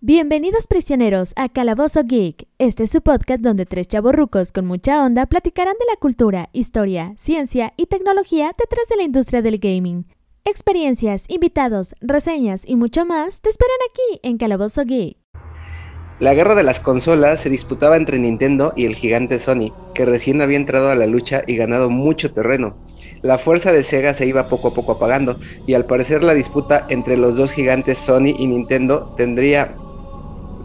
[0.00, 2.46] Bienvenidos prisioneros a Calabozo Geek.
[2.58, 7.14] Este es su podcast donde tres chavorrucos con mucha onda platicarán de la cultura, historia,
[7.16, 10.06] ciencia y tecnología detrás de la industria del gaming.
[10.44, 15.23] Experiencias, invitados, reseñas y mucho más te esperan aquí en Calabozo Geek.
[16.24, 20.40] La guerra de las consolas se disputaba entre Nintendo y el gigante Sony, que recién
[20.40, 22.78] había entrado a la lucha y ganado mucho terreno.
[23.20, 26.86] La fuerza de Sega se iba poco a poco apagando, y al parecer la disputa
[26.88, 29.76] entre los dos gigantes Sony y Nintendo tendría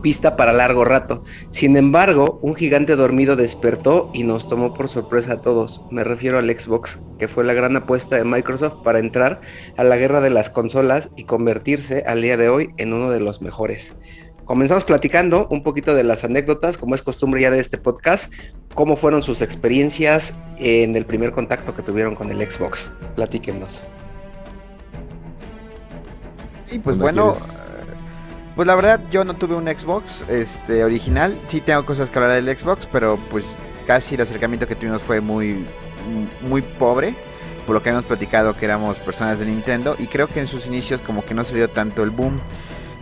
[0.01, 1.23] pista para largo rato.
[1.49, 5.81] Sin embargo, un gigante dormido despertó y nos tomó por sorpresa a todos.
[5.91, 9.41] Me refiero al Xbox, que fue la gran apuesta de Microsoft para entrar
[9.75, 13.19] a la guerra de las consolas y convertirse al día de hoy en uno de
[13.19, 13.97] los mejores.
[14.49, 18.33] Comenzamos platicando un poquito de las anécdotas, como es costumbre ya de este podcast,
[18.73, 22.91] cómo fueron sus experiencias en el primer contacto que tuvieron con el Xbox.
[23.15, 23.81] Platíquenos.
[26.71, 27.35] Y pues bueno,
[28.55, 32.43] pues la verdad yo no tuve un Xbox este original, sí tengo cosas que hablar
[32.43, 35.63] del Xbox, pero pues casi el acercamiento que tuvimos fue muy
[36.41, 37.13] muy pobre,
[37.67, 40.65] por lo que hemos platicado que éramos personas de Nintendo y creo que en sus
[40.65, 42.41] inicios como que no salió tanto el boom.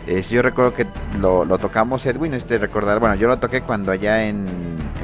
[0.07, 0.85] Eh, yo recuerdo que
[1.19, 4.45] lo, tocamos, Edwin, este recordar, bueno, yo lo toqué cuando allá en,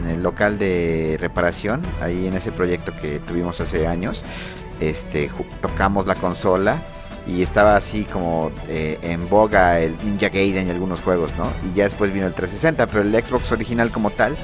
[0.08, 4.24] el local de reparación, ahí en ese proyecto que tuvimos hace años,
[4.80, 5.30] este,
[5.62, 6.81] tocamos la consola
[7.26, 11.52] y estaba así como eh, en boga el Ninja Gaiden y algunos juegos, ¿no?
[11.70, 14.36] Y ya después vino el 360, pero el Xbox original como tal,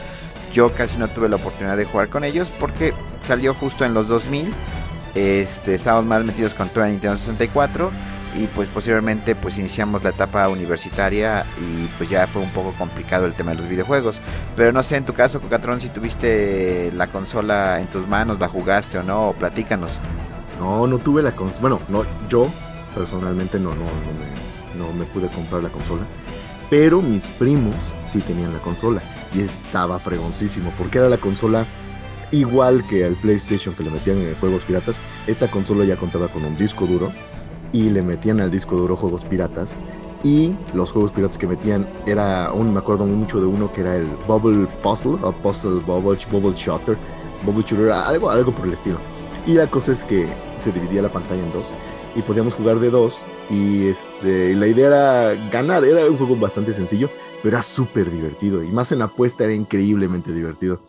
[0.53, 4.07] yo casi no tuve la oportunidad de jugar con ellos porque salió justo en los
[4.07, 4.53] 2000,
[5.15, 7.91] este, estábamos más metidos con toda Nintendo 64
[8.35, 13.25] y pues posteriormente pues iniciamos la etapa universitaria y pues ya fue un poco complicado
[13.25, 14.19] el tema de los videojuegos.
[14.55, 18.47] Pero no sé, en tu caso, Cocatrón, si tuviste la consola en tus manos, la
[18.47, 19.91] jugaste o no, platícanos.
[20.59, 22.51] No, no tuve la consola, bueno, no, yo
[22.93, 26.01] personalmente no, no, no, me, no me pude comprar la consola.
[26.69, 27.75] Pero mis primos
[28.07, 29.01] sí tenían la consola
[29.33, 31.65] y estaba fregoncísimo porque era la consola
[32.31, 35.01] igual que el PlayStation que le metían en juegos piratas.
[35.27, 37.11] Esta consola ya contaba con un disco duro
[37.71, 39.77] y le metían al disco duro juegos piratas.
[40.23, 43.95] Y los juegos piratas que metían era, un, me acuerdo mucho de uno que era
[43.95, 46.55] el Bubble Puzzle, o Puzzle Bubble, Bubble
[47.45, 48.97] Bubble Shooter, algo, algo por el estilo.
[49.47, 50.27] Y la cosa es que
[50.59, 51.71] se dividía la pantalla en dos
[52.15, 53.23] y podíamos jugar de dos.
[53.49, 55.83] Y este, la idea era ganar.
[55.83, 57.09] Era un juego bastante sencillo,
[57.41, 58.63] pero era súper divertido.
[58.63, 60.81] Y más en apuesta era increíblemente divertido.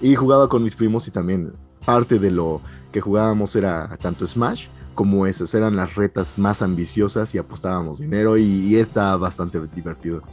[0.00, 1.52] Y jugaba con mis primos y también
[1.84, 2.60] parte de lo
[2.92, 5.54] que jugábamos era tanto Smash como esas.
[5.54, 10.24] Eran las retas más ambiciosas y apostábamos dinero y, estaba bastante divertido.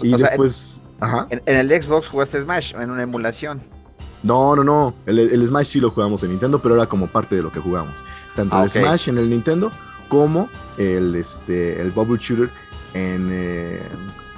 [0.00, 0.80] y después...
[1.28, 3.60] En, el Xbox jugaste Smash en una emulación.
[4.22, 4.94] No, no, no.
[5.06, 8.04] El, Smash sí lo jugamos en Nintendo, pero era como parte de lo que jugamos.
[8.36, 9.72] Tanto ah, el Smash en el Nintendo
[10.08, 12.48] como el, este, el Bubble Shooter
[12.94, 13.82] en, eh,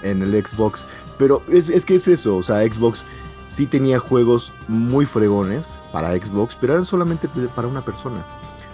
[0.03, 0.87] en el Xbox.
[1.19, 3.05] Pero es, es, que es eso, o sea, Xbox
[3.49, 8.25] sí tenía juegos muy fregones para Xbox, pero eran solamente para una persona.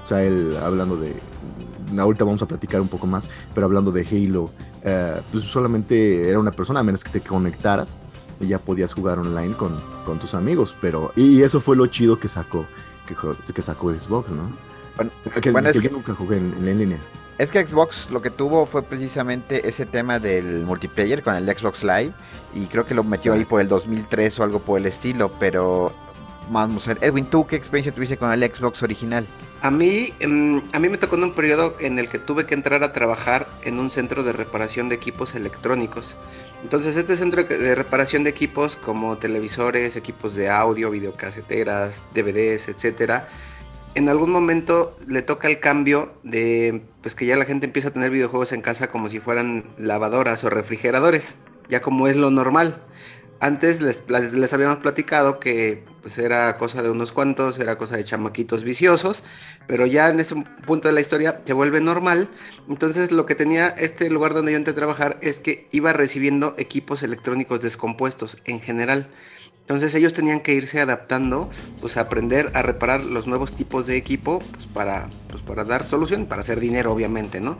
[0.05, 1.15] O sea, él hablando de...
[1.99, 4.51] Ahorita vamos a platicar un poco más, pero hablando de Halo,
[4.83, 7.99] eh, pues solamente era una persona, a menos que te conectaras
[8.41, 10.75] y ya podías jugar online con, con tus amigos.
[10.81, 12.67] Pero, y eso fue lo chido que sacó,
[13.07, 13.15] que,
[13.53, 14.51] que sacó Xbox, ¿no?
[14.97, 16.99] Bueno, que, es que, yo nunca jugué en, línea.
[17.39, 21.83] Es que Xbox lo que tuvo fue precisamente ese tema del multiplayer con el Xbox
[21.83, 22.13] Live
[22.55, 25.93] y creo que lo metió ahí por el 2003 o algo por el estilo, pero
[27.01, 29.27] Edwin, ¿tú qué experiencia tuviste con el Xbox original?
[29.63, 32.55] A mí, em, a mí me tocó en un periodo en el que tuve que
[32.55, 36.17] entrar a trabajar en un centro de reparación de equipos electrónicos.
[36.63, 43.29] Entonces, este centro de reparación de equipos como televisores, equipos de audio, videocaseteras, DVDs, etcétera,
[43.95, 47.93] en algún momento le toca el cambio de pues que ya la gente empieza a
[47.93, 51.37] tener videojuegos en casa como si fueran lavadoras o refrigeradores,
[51.69, 52.83] ya como es lo normal.
[53.45, 58.65] Antes les, habíamos platicado que pues era cosa de unos cuantos, era cosa de chamaquitos
[58.65, 59.23] viciosos,
[59.67, 60.35] pero ya en ese
[60.67, 62.31] punto de la historia se vuelve normal.
[62.71, 66.55] Entonces lo que tenía este lugar donde yo entré a trabajar es que iba recibiendo
[66.57, 69.11] equipos electrónicos descompuestos en general.
[69.65, 71.49] Entonces ellos tenían que irse adaptando,
[71.81, 76.27] pues aprender a reparar los nuevos tipos de equipo pues, para, pues, para dar solución,
[76.27, 77.57] para hacer dinero obviamente, ¿no?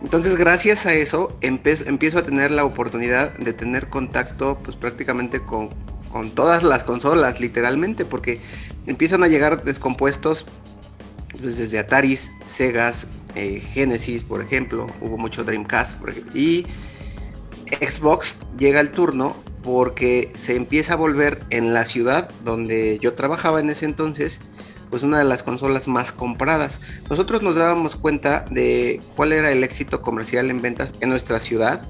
[0.00, 5.70] Entonces gracias a eso empiezo a tener la oportunidad de tener contacto pues prácticamente con,
[6.12, 8.40] con todas las consolas, literalmente, porque
[8.86, 10.46] empiezan a llegar descompuestos
[11.40, 16.66] pues, desde Ataris, Segas, eh, Genesis, por ejemplo, hubo mucho Dreamcast, por ejemplo, y
[17.80, 23.60] Xbox llega el turno porque se empieza a volver en la ciudad donde yo trabajaba
[23.60, 24.40] en ese entonces,
[24.90, 26.80] pues una de las consolas más compradas.
[27.10, 31.82] Nosotros nos dábamos cuenta de cuál era el éxito comercial en ventas en nuestra ciudad,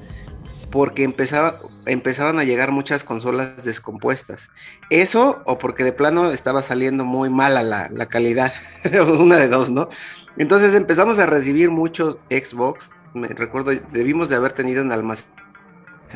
[0.70, 4.50] porque empezaba, empezaban a llegar muchas consolas descompuestas.
[4.90, 8.52] Eso o porque de plano estaba saliendo muy mala la, la calidad,
[9.18, 9.88] una de dos, ¿no?
[10.36, 12.90] Entonces empezamos a recibir mucho Xbox.
[13.14, 15.30] Me recuerdo, debimos de haber tenido en almacén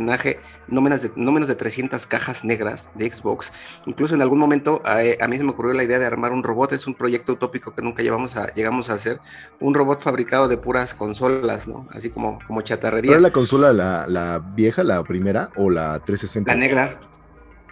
[0.01, 3.53] no menos, de, no menos de 300 cajas negras de Xbox.
[3.87, 6.73] Incluso en algún momento a, mí se me ocurrió la idea de armar un robot,
[6.73, 9.21] es un proyecto utópico que nunca llevamos a, llegamos a hacer,
[9.61, 11.89] un robot fabricado de puras consolas, ¿no?
[11.91, 13.13] Así como, como chatarrería.
[13.13, 16.53] ¿Era la consola la, la vieja, la primera o la 360?
[16.53, 17.01] La negra.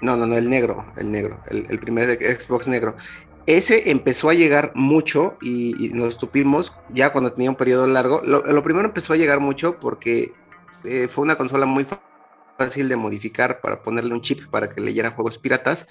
[0.02, 2.96] No, no, no, el negro, el negro, el, primer Xbox negro.
[3.46, 8.23] Ese empezó a llegar mucho y, nos tupimos ya cuando tenía un periodo largo.
[8.25, 10.32] Lo, primero empezó a llegar mucho porque
[10.84, 11.84] eh, fue una consola muy
[12.60, 15.86] fácil de modificar para ponerle un chip para que leyera juegos piratas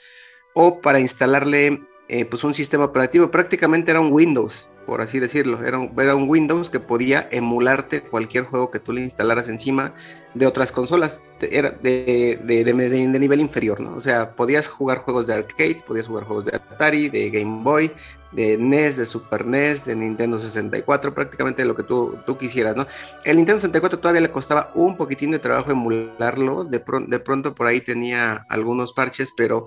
[0.53, 3.31] o para instalarle eh, pues un sistema operativo.
[3.31, 5.63] Prácticamente era un Windows, por así decirlo.
[5.63, 9.95] Era un, era un Windows que podía emularte cualquier juego que tú le instalaras encima
[10.35, 11.21] de otras consolas.
[11.41, 13.95] Era de, de, de, nivel inferior, ¿no?
[13.95, 17.91] O sea, podías jugar juegos de arcade, podías jugar juegos de Atari, de Game Boy,
[18.31, 22.87] de NES, de Super NES, de Nintendo 64, prácticamente lo que tú, tú quisieras, ¿no?
[23.25, 27.67] El Nintendo 64 todavía le costaba un poquitín de trabajo emularlo, de, de pronto por
[27.67, 29.65] ahí tenía algunos parches, pero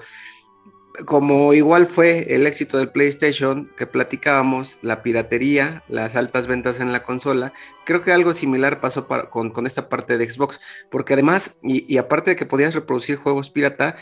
[1.06, 6.92] como igual fue el éxito del PlayStation que platicábamos, la piratería, las altas ventas en
[6.92, 7.52] la consola,
[7.84, 10.60] creo que algo similar pasó con, esta parte de Xbox,
[10.90, 13.96] porque además, y, aparte de que podías reproducir juegos pirata,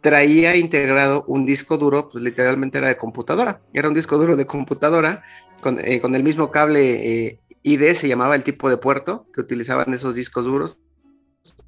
[0.00, 4.46] traía integrado un disco duro, pues literalmente era de computadora, era un disco duro de
[4.46, 5.22] computadora
[5.60, 9.92] con, eh, el mismo cable eh, ID, se llamaba el tipo de puerto que utilizaban
[9.92, 10.78] esos discos duros,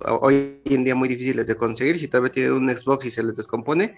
[0.00, 1.98] hoy en día muy difíciles de conseguir.
[1.98, 3.96] Si todavía tienen un Xbox y se les descompone,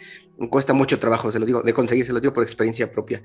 [0.48, 3.22] cuesta mucho trabajo, se los digo, de conseguir, se los digo por experiencia propia.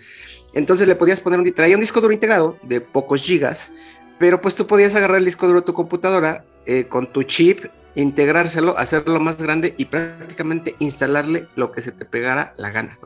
[0.54, 3.72] Entonces le podías poner un, traía un disco duro integrado de pocos gigas,
[4.19, 7.66] pero pues tú podías agarrar el disco duro de tu computadora eh, con tu chip,
[7.96, 12.98] integrárselo, hacerlo más grande y prácticamente instalarle lo que se te pegara la gana.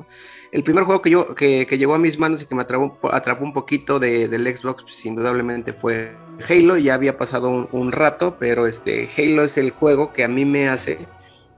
[0.51, 2.97] El primer juego que, yo, que, llegó a mis manos y que me atrapó,
[3.41, 6.15] un poquito de, del Xbox, pues, indudablemente fue
[6.49, 6.77] Halo.
[6.77, 10.67] Ya había pasado un, rato, pero este, Halo es el juego que a mí me
[10.67, 11.07] hace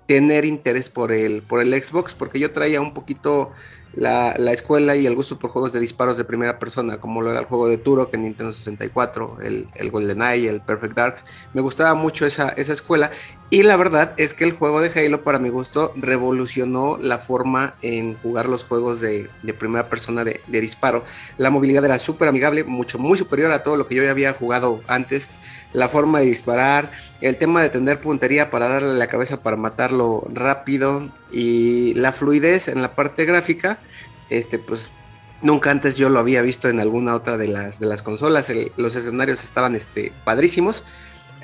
[0.08, 3.54] tener interés por el, por el Xbox, porque yo traía un poquito
[3.94, 7.42] la, escuela y el gusto por juegos de disparos de primera persona, como lo era
[7.42, 11.16] el juego de Turok en Nintendo 64, el, el GoldenEye, el Perfect Dark.
[11.54, 13.12] Me gustaba mucho esa, esa escuela
[13.50, 17.76] y la verdad es que el juego de Halo, para mi gusto, revolucionó la forma
[17.82, 19.30] en jugar los juegos de,
[19.60, 21.04] primera persona de, de, disparo.
[21.38, 24.82] La movilidad era súper amigable, mucho, muy superior a todo lo que yo había jugado
[24.88, 25.28] antes.
[25.74, 26.92] La forma de disparar,
[27.22, 32.68] el tema de tener puntería para darle la cabeza para matarlo rápido y la fluidez
[32.68, 33.80] en la parte gráfica,
[34.30, 34.92] este, pues
[35.42, 38.52] nunca antes yo lo había visto en alguna otra de las, de las consolas.
[38.78, 40.84] los escenarios estaban este, padrísimos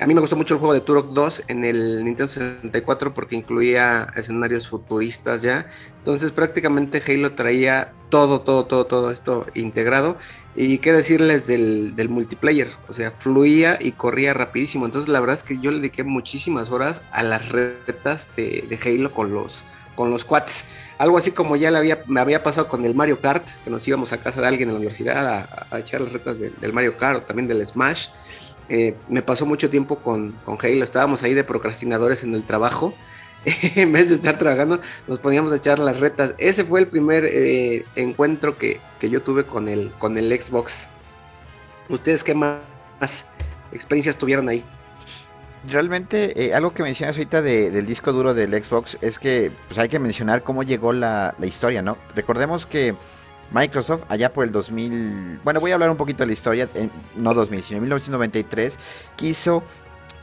[0.00, 3.34] a mí me gustó mucho el juego de Turok 2 en el Nintendo 64 porque
[3.34, 5.66] incluía escenarios futuristas ya.
[5.98, 10.16] Entonces prácticamente Halo traía todo, todo, todo, todo esto integrado.
[10.54, 12.68] Y qué decirles del, multiplayer.
[12.88, 14.86] O sea, fluía y corría rapidísimo.
[14.86, 19.12] Entonces la verdad es que yo le dediqué muchísimas horas a las retas de, Halo
[19.12, 19.62] con los,
[19.94, 20.64] con los quads.
[20.98, 24.12] Algo así como ya había, me había pasado con el Mario Kart, que nos íbamos
[24.12, 27.22] a casa de alguien en la universidad a, echar las retas del Mario Kart o
[27.22, 28.08] también del Smash.
[28.68, 32.94] Eh, me pasó mucho tiempo con, con Halo, estábamos ahí de procrastinadores en el trabajo.
[33.76, 36.34] en vez de estar trabajando, nos poníamos a echar las retas.
[36.38, 40.88] Ese fue el primer eh, encuentro que, yo tuve con el, con el Xbox.
[41.88, 42.60] ¿Ustedes qué más
[43.72, 44.64] experiencias tuvieron ahí?
[45.66, 49.88] Realmente, eh, algo que mencionas ahorita del disco duro del Xbox es que pues, hay
[49.88, 51.96] que mencionar cómo llegó la, la historia, ¿no?
[52.14, 52.94] Recordemos que
[53.50, 56.68] Microsoft, allá por el 2000, bueno, voy a hablar un poquito de la historia,
[57.16, 58.78] no 2000, sino en 1993,
[59.16, 59.62] quiso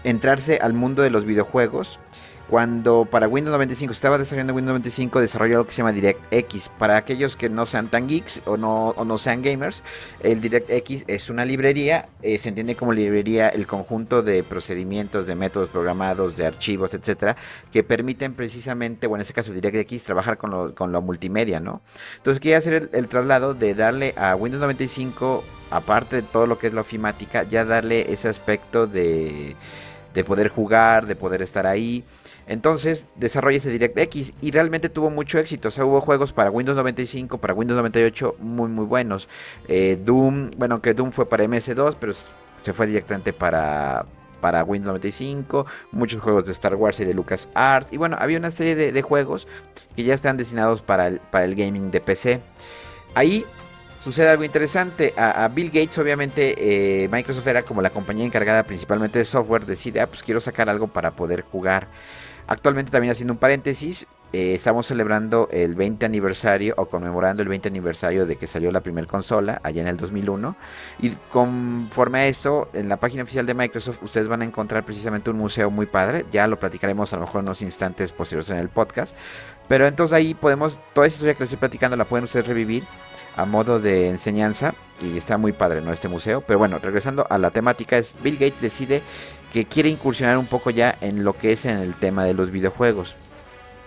[0.04, 2.00] entrarse al mundo de los videojuegos
[2.50, 6.70] cuando para Windows 95 estaba desarrollando Windows 95 desarrolló lo que se llama DirectX.
[6.78, 9.84] Para aquellos que no sean tan geeks o no, no sean gamers,
[10.22, 15.36] el DirectX es una librería, eh, se entiende como librería el conjunto de procedimientos, de
[15.36, 17.36] métodos programados, de archivos, etcétera,
[17.72, 21.82] que permiten precisamente, o en este caso DirectX, trabajar con lo, con lo multimedia, ¿no?
[22.18, 26.68] Entonces quería hacer el, traslado de darle a Windows 95, aparte de todo lo que
[26.68, 29.56] es la ofimática, ya darle ese aspecto de,
[30.14, 32.04] de poder jugar, de poder estar ahí.
[32.48, 35.70] Entonces desarrolla ese DirectX y realmente tuvo mucho éxito.
[35.70, 39.28] O sea, hubo juegos para Windows 95, para Windows 98 muy muy buenos.
[39.68, 44.06] Eh, Doom, bueno, que Doom fue para MS2, pero se fue directamente para,
[44.42, 47.92] para Windows 95, muchos juegos de Star Wars y de Lucas Arts.
[47.92, 49.48] Y bueno, había una serie de, juegos
[49.96, 52.42] que ya están destinados para el, para el gaming de PC.
[53.16, 53.46] Ahí
[54.00, 55.16] sucede algo interesante.
[55.18, 60.00] A, Bill Gates, obviamente, eh, Microsoft era como la compañía encargada principalmente de software, decide,
[60.02, 61.88] ah, pues quiero sacar algo para poder jugar.
[62.48, 67.70] Actualmente también haciendo un paréntesis, eh, estamos celebrando el 20 aniversario o conmemorando el 20
[67.70, 70.58] aniversario de que salió la primera consola allá en el 2001
[71.00, 75.30] y conforme a eso en la página oficial de Microsoft ustedes van a encontrar precisamente
[75.30, 76.26] un museo muy padre.
[76.32, 79.16] Ya lo platicaremos a lo mejor en unos instantes posteriores en el podcast.
[79.70, 82.84] Pero entonces ahí podemos toda esa historia que les estoy platicando la pueden ustedes revivir
[83.38, 84.76] a modo de enseñanza.
[85.02, 86.42] Y está muy padre no este museo.
[86.42, 89.02] Pero bueno regresando a la temática es Bill Gates decide
[89.56, 92.52] que quiere incursionar un poco ya en lo que es en el tema de los
[92.52, 93.16] videojuegos.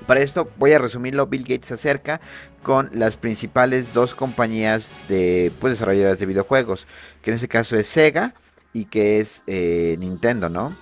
[0.06, 2.22] Para esto voy a resumirlo, Bill Gates se acerca
[2.62, 6.86] con las principales dos compañías de pues, desarrolladoras de videojuegos,
[7.20, 8.32] que en este caso es Sega
[8.72, 10.74] y que es eh, Nintendo, ¿no?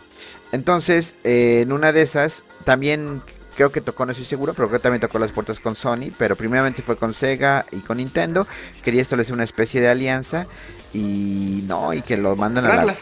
[0.52, 3.22] Entonces, eh, en una de esas, también
[3.56, 6.12] creo que tocó, no estoy seguro, pero creo que también tocó las puertas con Sony,
[6.16, 8.46] pero primeramente fue con Sega y con Nintendo,
[8.84, 10.46] quería establecer una especie de alianza
[10.92, 12.96] y no, y que lo mandan a la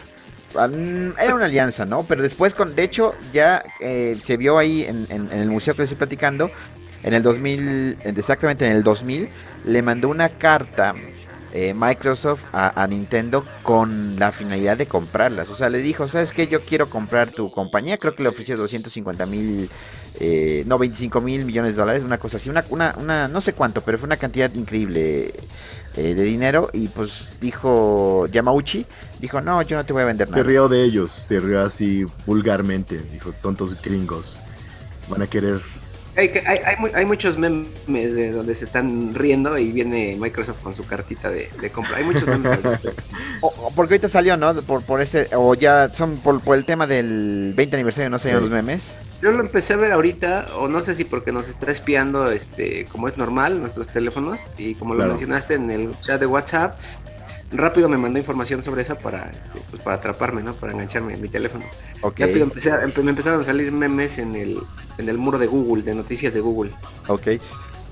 [0.57, 2.03] era una alianza, ¿no?
[2.03, 5.91] Pero después, con, de hecho, ya eh, se vio ahí en, el museo que les
[5.91, 6.49] estoy platicando,
[7.03, 9.29] en el 2000, exactamente en el 2000,
[9.65, 10.95] le mandó una carta
[11.57, 15.49] eh, Microsoft a, Nintendo con la finalidad de comprarlas.
[15.49, 16.47] O sea, le dijo, ¿sabes qué?
[16.47, 17.97] Yo quiero comprar tu compañía.
[17.97, 19.69] Creo que le ofreció 250 mil,
[20.19, 22.49] eh, no, 25 mil millones de dólares, una cosa así.
[22.49, 25.33] Una, una, una, no sé cuánto, pero fue una cantidad increíble.
[25.97, 28.85] Eh, de dinero y pues dijo Yamauchi,
[29.21, 30.43] dijo, no, yo no te voy a vender nada.
[30.43, 34.37] Se rió de ellos, se rió así vulgarmente, dijo, tontos gringos,
[35.07, 35.61] van a querer...
[36.17, 36.59] Hay, hay,
[36.93, 41.49] hay, muchos memes de donde se están riendo y viene Microsoft con su cartita de,
[41.73, 41.97] compra.
[41.97, 42.59] Hay muchos memes.
[43.41, 44.53] o, porque ahorita salió, ¿no?
[44.61, 48.43] Por, por este, o ya son por, por el tema del 20 aniversario, no salieron
[48.43, 48.95] los memes.
[49.21, 52.85] Yo lo empecé a ver ahorita, o no sé si porque nos está espiando, este,
[52.85, 56.75] como es normal, nuestros teléfonos, y como lo mencionaste en el chat de WhatsApp,
[57.51, 60.53] rápido me mandó información sobre esa para, este, pues para atraparme, ¿no?
[60.53, 61.65] Para engancharme en mi teléfono.
[62.01, 64.59] Rápido empecé me empezaron a salir memes en el,
[64.97, 66.71] en el muro de Google, de noticias de Google.
[67.07, 67.27] Ok.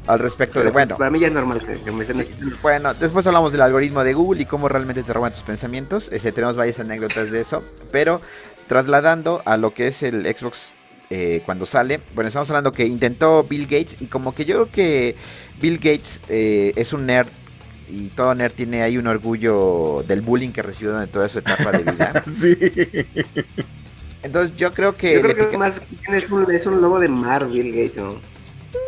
[0.06, 0.98] Al respecto de, bueno.
[0.98, 2.26] Para mí ya es normal que, me estén
[2.62, 6.10] Bueno, después hablamos del algoritmo de Google y cómo realmente te roban tus pensamientos.
[6.12, 7.64] Este, tenemos varias anécdotas de eso.
[7.92, 8.20] Pero
[8.68, 10.76] trasladando a lo que es el Xbox
[11.14, 12.00] eh, cuando sale.
[12.16, 15.16] Bueno, estamos hablando que intentó Bill Gates y como que yo creo que
[15.62, 17.28] Bill Gates eh, es un nerd
[17.88, 21.72] y todo nerd tiene ahí un orgullo del bullying que recibió durante toda su etapa
[21.72, 22.24] de vida.
[22.42, 22.58] sí.
[24.24, 25.14] Entonces yo creo que...
[25.14, 28.16] Yo creo que más es un, es un lobo de mar Bill Gates, ¿no?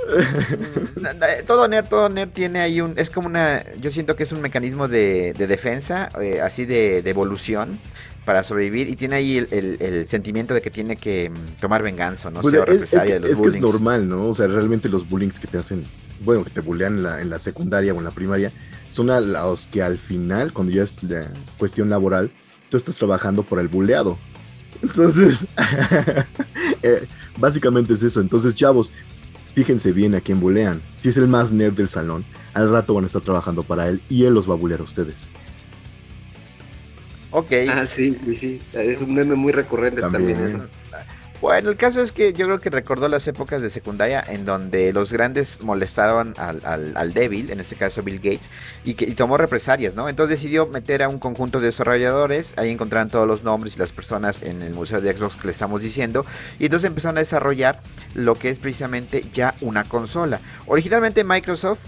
[1.45, 4.41] todo nerd, todo nerd tiene ahí un, es como una, yo siento que es un
[4.41, 7.79] mecanismo de, defensa, eh, así de, de, evolución,
[8.25, 12.41] para sobrevivir y tiene ahí el, sentimiento de que tiene que mm, tomar venganza, ¿no?
[12.41, 14.29] Pues es, que, es, normal, ¿no?
[14.29, 15.83] O sea, realmente los bullings que te hacen,
[16.23, 18.51] bueno, que te bullean en la, en la secundaria o en la primaria,
[18.89, 21.27] son a los que al final, cuando ya es la
[21.57, 22.31] cuestión laboral,
[22.69, 24.17] tú estás trabajando por el buleado.
[24.81, 25.45] Entonces,
[26.83, 28.21] eh, básicamente es eso.
[28.21, 28.91] Entonces, chavos,
[29.53, 30.81] fíjense bien a quién bulean.
[30.95, 34.01] Si es el más nerd del salón, al rato van a estar trabajando para él
[34.09, 35.27] y él los va a bulear a ustedes.
[37.35, 37.51] Ok.
[37.69, 38.61] Ah, sí, sí, sí.
[38.71, 40.59] Es un meme muy recurrente también, eso.
[41.41, 44.93] Bueno, el caso es que yo creo que recordó las épocas de secundaria en donde
[44.93, 46.61] los grandes molestaron al,
[46.95, 48.49] al, débil, en este caso Bill Gates,
[48.85, 50.07] y, que, tomó represalias, ¿no?
[50.07, 53.91] Entonces decidió meter a un conjunto de desarrolladores, ahí encontraron todos los nombres y las
[53.91, 56.25] personas en el museo de Xbox que le estamos diciendo,
[56.57, 57.81] y entonces empezaron a desarrollar
[58.13, 60.39] lo que es precisamente ya una consola.
[60.67, 61.85] Originalmente Microsoft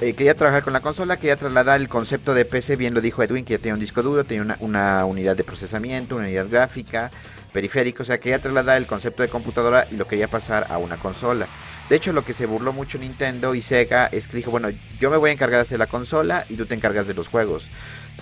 [0.00, 3.22] eh, quería trabajar con la consola, quería trasladar el concepto de PC, bien lo dijo
[3.22, 7.10] Edwin, que ya tenía un disco duro, tenía una, unidad de procesamiento, una unidad gráfica,
[7.52, 10.96] periférico, o sea, quería trasladar el concepto de computadora y lo quería pasar a una
[10.96, 11.46] consola.
[11.90, 14.68] De hecho, lo que se burló mucho Nintendo y Sega es que dijo, bueno,
[15.00, 17.28] yo me voy a encargar de hacer la consola y tú te encargas de los
[17.28, 17.68] juegos.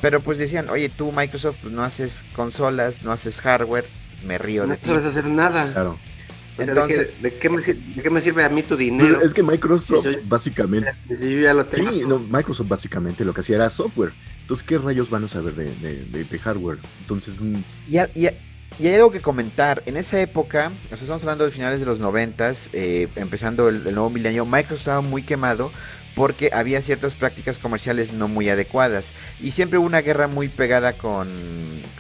[0.00, 3.85] Pero pues decían, oye, tú Microsoft pues, no haces consolas, no haces hardware,
[4.25, 4.88] me río de ti.
[4.88, 5.70] No sabes hacer nada.
[5.73, 5.99] Claro.
[6.59, 9.21] Entonces, ¿de, qué, me, sirve a mí tu dinero?
[9.21, 10.93] Es que Microsoft básicamente...
[11.09, 11.93] yo ya lo tengo.
[11.93, 14.12] Sí, Microsoft básicamente lo que hacía era software.
[14.41, 16.79] Entonces, ¿qué rayos van a saber de, de, hardware?
[17.00, 17.35] Entonces...
[17.87, 18.29] Y, y,
[18.78, 19.82] y, hay algo que comentar.
[19.87, 23.94] En esa época, nos estamos hablando de finales de los noventas, eh, empezando el, el,
[23.94, 25.70] nuevo milenio, Microsoft estaba muy quemado
[26.18, 30.94] porque había ciertas prácticas comerciales no muy adecuadas y siempre hubo una guerra muy pegada
[30.94, 31.28] con,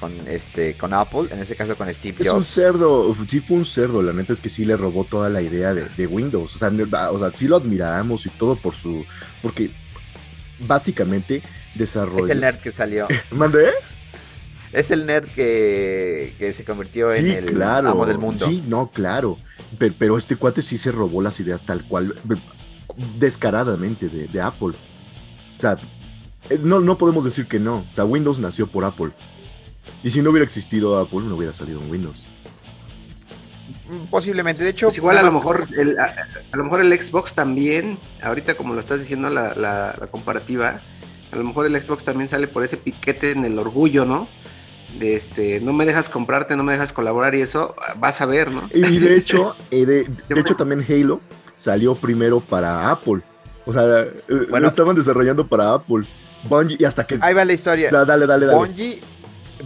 [0.00, 2.26] con este con Apple, en ese caso con Steve Jobs.
[2.26, 5.28] Es un cerdo, sí fue un cerdo, la neta es que sí le robó toda
[5.28, 6.68] la idea de, Windows, o sea,
[7.12, 9.06] o sea, sí lo admiramos y todo por su
[9.40, 9.70] porque
[10.66, 11.40] básicamente
[11.76, 13.06] desarrolló Es el nerd que salió.
[13.30, 13.68] ¿Mandé?
[14.72, 17.90] Es el nerd que, que se convirtió en el claro.
[17.90, 18.46] amo del mundo.
[18.46, 19.36] Sí, no, claro.
[19.78, 22.14] Pero, pero, este cuate sí se robó las ideas tal cual,
[23.18, 24.74] descaradamente de, de Apple.
[25.56, 25.78] O sea,
[26.50, 27.78] eh, no, no podemos decir que no.
[27.90, 29.10] O sea, Windows nació por Apple.
[30.02, 32.24] Y si no hubiera existido Apple, no hubiera salido en Windows.
[33.88, 34.86] Mm, posiblemente, de hecho.
[34.86, 36.14] Pues igual a lo mejor el, a,
[36.52, 40.80] a, lo mejor el Xbox también, ahorita como lo estás diciendo la, la, la, comparativa,
[41.32, 44.28] a lo mejor el Xbox también sale por ese piquete en el orgullo, ¿no?
[44.98, 48.50] De este, no me dejas comprarte, no me dejas colaborar y eso vas a ver,
[48.50, 48.68] ¿no?
[48.72, 51.20] Y de hecho, eh, de, de hecho también Halo
[51.54, 53.20] salió primero para Apple.
[53.66, 56.06] O sea, bueno, lo estaban desarrollando para Apple.
[56.44, 57.18] Bungie, y hasta que.
[57.20, 57.90] Ahí va la historia.
[57.90, 58.58] Da, dale, dale, dale.
[58.58, 59.02] Bungie,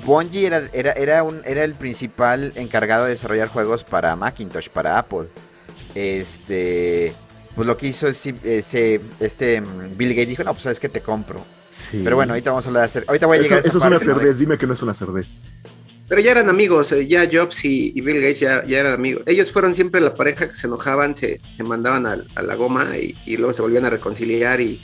[0.04, 4.98] Bungie era, era, era, un, era el principal encargado de desarrollar juegos para Macintosh, para
[4.98, 5.28] Apple.
[5.94, 7.14] Este.
[7.54, 9.62] Pues lo que hizo es, ese, este
[9.96, 11.44] Bill Gates dijo, no, pues sabes que te compro.
[11.72, 12.00] Sí.
[12.04, 13.04] Pero bueno, ahorita vamos a hablar de hacer.
[13.08, 14.18] Ahorita voy a llegar eso, a esa Eso parte, es una ¿no?
[14.20, 15.34] cerveza, dime que no es una cerveza.
[16.08, 19.22] Pero ya eran amigos, eh, ya Jobs y, y, Bill Gates ya, ya, eran amigos.
[19.26, 22.96] Ellos fueron siempre la pareja que se enojaban, se, se mandaban a, a, la goma
[22.98, 24.82] y, y, luego se volvían a reconciliar y,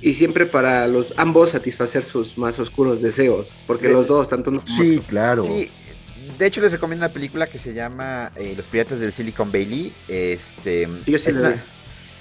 [0.00, 3.92] y siempre para los ambos satisfacer sus más oscuros deseos, porque Sí.
[3.92, 5.42] los dos, tanto como Sí, claro.
[5.42, 5.70] Sí,
[6.38, 9.92] de hecho les recomiendo una película que se llama eh, Los Piratas del Silicon Valley.
[10.06, 11.54] Este, Yo sí es, la vi.
[11.54, 11.64] una,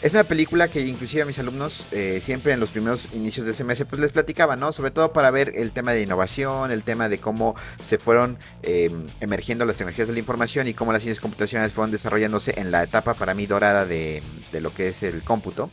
[0.02, 3.54] es una película que inclusive a mis alumnos eh, siempre en los primeros inicios de
[3.54, 4.72] semestre pues les platicaba, ¿no?
[4.72, 8.92] Sobre todo para ver el tema de innovación, el tema de cómo se fueron eh,
[9.22, 12.84] emergiendo las tecnologías de la información y cómo las ciencias computacionales fueron desarrollándose en la
[12.84, 15.72] etapa para mí dorada de, de lo que es el cómputo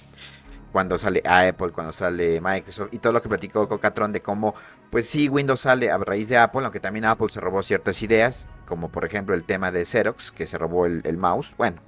[0.74, 4.56] cuando sale Apple, cuando sale Microsoft y todo lo que platicó Cocatron de cómo,
[4.90, 8.48] pues sí, Windows sale a raíz de Apple, aunque también Apple se robó ciertas ideas,
[8.66, 11.54] como por ejemplo el tema de Xerox, que se robó el, mouse.
[11.56, 11.80] Bueno,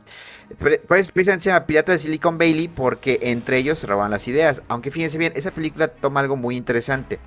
[0.87, 4.63] pues llama Pirata de Silicon Valley porque entre ellos se roban las ideas.
[4.69, 7.19] Aunque fíjense bien, esa película toma algo muy interesante.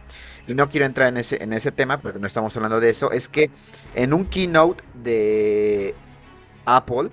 [0.48, 3.12] Y no quiero entrar en ese, en ese tema, pero no estamos hablando de eso.
[3.12, 3.52] Es que
[3.96, 5.94] en un keynote de
[6.64, 7.10] Apple,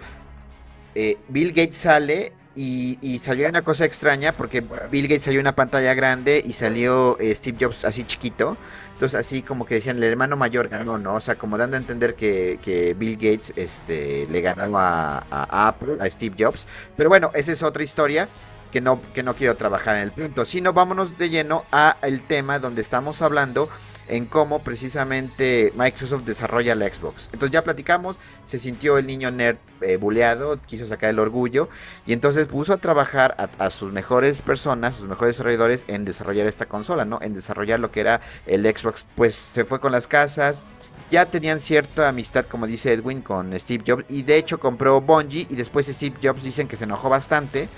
[0.94, 5.54] eh, Bill Gates sale y, y, salió una cosa extraña porque Bill Gates salió una
[5.54, 8.56] pantalla grande y salió eh, Steve Jobs así chiquito.
[8.94, 11.16] Entonces así como que decían, el hermano mayor ganó, ¿no?
[11.16, 15.68] O sea, como dando a entender que, que Bill Gates este, le ganó a, a,
[15.68, 16.66] Apple, a Steve Jobs.
[16.96, 18.26] Pero bueno, esa es otra historia
[18.72, 20.46] que no, que no quiero trabajar en el punto.
[20.46, 23.68] Sino vámonos de lleno a el tema donde estamos hablando
[24.08, 27.28] en cómo precisamente Microsoft desarrolla la Xbox.
[27.32, 31.68] Entonces ya platicamos, se sintió el niño nerd eh, buleado, quiso sacar el orgullo
[32.06, 36.66] y entonces puso a trabajar a, sus mejores personas, sus mejores desarrolladores en desarrollar esta
[36.66, 37.18] consola, ¿no?
[37.22, 39.06] En desarrollar lo que era el Xbox.
[39.14, 40.62] Pues se fue con las casas,
[41.10, 44.04] ya tenían cierta amistad, como dice Edwin, con Steve Jobs.
[44.08, 45.46] Y de hecho compró Bungie.
[45.48, 47.68] Y después Steve Jobs dicen que se enojó bastante.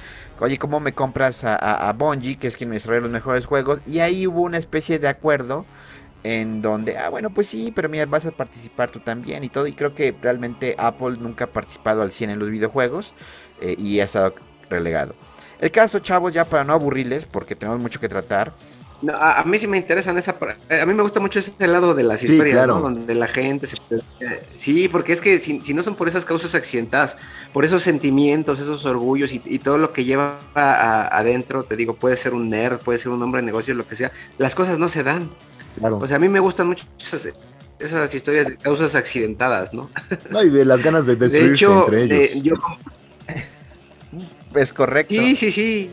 [0.40, 1.96] Oye, ¿cómo me compras a, a,
[2.40, 3.82] que es quien me desarrolla los mejores juegos?
[3.84, 5.66] Y ahí hubo una especie de acuerdo
[6.24, 9.66] en donde, ah, bueno, pues sí, pero mira, vas a participar tú también y todo.
[9.66, 13.14] Y creo que realmente Apple nunca ha participado al 100 en los videojuegos
[13.60, 14.34] eh, y ha estado
[14.68, 15.14] relegado.
[15.60, 18.52] El caso, chavos, ya para no aburrirles, porque tenemos mucho que tratar.
[19.00, 20.36] No, a, a, mí sí me interesan esa.
[20.70, 22.76] A mí me gusta mucho ese lado de las historias, sí, claro.
[22.76, 22.82] ¿no?
[22.82, 23.76] Donde la gente se.
[24.56, 27.16] Sí, porque es que si, si, no son por esas causas accidentadas,
[27.52, 31.94] por esos sentimientos, esos orgullos y, y todo lo que lleva a, adentro, te digo,
[31.94, 34.78] puede ser un nerd, puede ser un hombre de negocios, lo que sea, las cosas
[34.78, 35.30] no se dan.
[35.78, 35.98] Claro.
[35.98, 37.28] O sea, a mí me gustan mucho esas,
[37.78, 39.90] esas historias de causas accidentadas, ¿no?
[40.30, 42.18] No, y de las ganas de destruirse de hecho, entre ellos.
[42.18, 42.54] Eh, yo...
[44.54, 45.14] Es correcto.
[45.14, 45.90] Sí, sí, sí.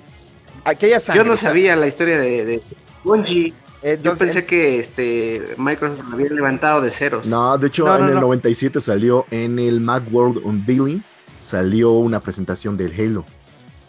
[0.64, 2.62] Aquella sangre, yo no sabía la historia de, de
[3.04, 3.54] Bungie.
[3.82, 7.28] Entonces, yo pensé que este Microsoft lo había levantado de ceros.
[7.28, 8.22] No, de hecho, No, no, en el no.
[8.22, 11.04] 97 salió en el Macworld Unveiling,
[11.40, 13.26] salió una presentación del Halo.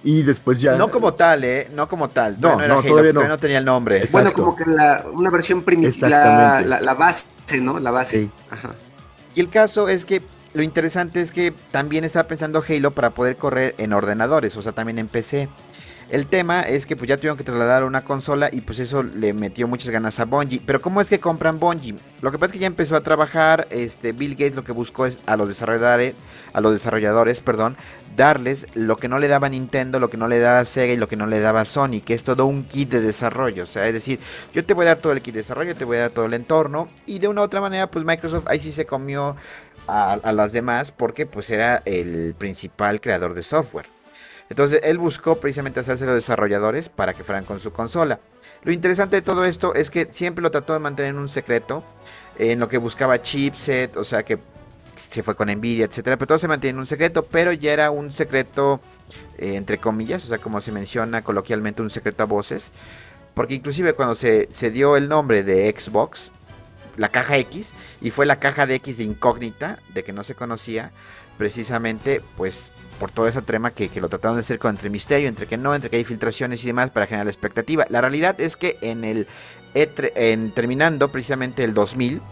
[0.07, 0.77] Y después ya.
[0.77, 1.69] No como tal, ¿eh?
[1.75, 2.35] No como tal.
[2.35, 3.27] No, Todavía era no, Halo, todavía no.
[3.27, 3.99] no tenía el nombre.
[3.99, 4.19] Exacto.
[4.19, 6.69] Bueno, como que la, una versión primitiva, la, Exactamente.
[6.69, 7.27] la, la base,
[7.61, 7.81] ¿no?
[7.81, 8.21] La base.
[8.21, 8.31] Sí.
[8.49, 8.77] Ajá.
[9.35, 10.23] Y el caso es que
[10.55, 14.71] lo interesante es que también estaba pensando Halo para poder correr en ordenadores, o sea,
[14.71, 15.49] también en PC.
[16.09, 19.03] El tema es que pues ya tuvieron que trasladar a una consola y pues eso
[19.03, 20.62] le metió muchas ganas a Bungie.
[20.64, 21.97] Pero ¿cómo es que compran Bungie?
[22.23, 25.07] Lo que pasa es que ya empezó a trabajar, este Bill Gates lo que buscó
[25.07, 26.14] es a los desarrolladores,
[26.53, 27.77] a los desarrolladores, perdón,
[28.16, 31.09] darles lo que no le daba Nintendo, lo que no le daba Sega y lo
[31.09, 33.92] que no le daba Sony, que es todo un kit de desarrollo, o sea, es
[33.92, 34.18] decir,
[34.52, 36.24] yo te voy a dar todo el kit de desarrollo, te voy a dar todo
[36.24, 39.37] el entorno y de una u otra manera pues Microsoft ahí sí se comió
[39.87, 43.87] a, las demás porque pues era el principal creador de software.
[44.48, 48.20] Entonces él buscó precisamente hacerse los desarrolladores para que fueran con su consola.
[48.62, 51.85] Lo interesante de todo esto es que siempre lo trató de mantener en un secreto,
[52.38, 54.38] en lo que buscaba chipset, o sea que
[54.96, 57.90] se fue con Nvidia, etcétera, pero todo se mantiene en un secreto, pero ya era
[57.90, 58.80] un secreto
[59.38, 62.72] eh, entre comillas, o sea, como se menciona coloquialmente, un secreto a voces,
[63.35, 66.32] porque inclusive cuando se, se dio el nombre de Xbox,
[66.96, 70.35] la caja X y fue la caja de X de incógnita, de que no se
[70.35, 70.90] conocía,
[71.37, 75.46] precisamente pues por toda esa trama que, lo trataron de hacer con entre misterio, entre
[75.46, 77.85] que no, entre que hay filtraciones y demás para generar la expectativa.
[77.90, 79.26] La realidad es que en el
[79.74, 82.22] E3, en, terminando precisamente el 2000,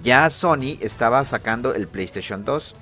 [0.00, 2.74] ya Sony estaba sacando el PlayStation 2.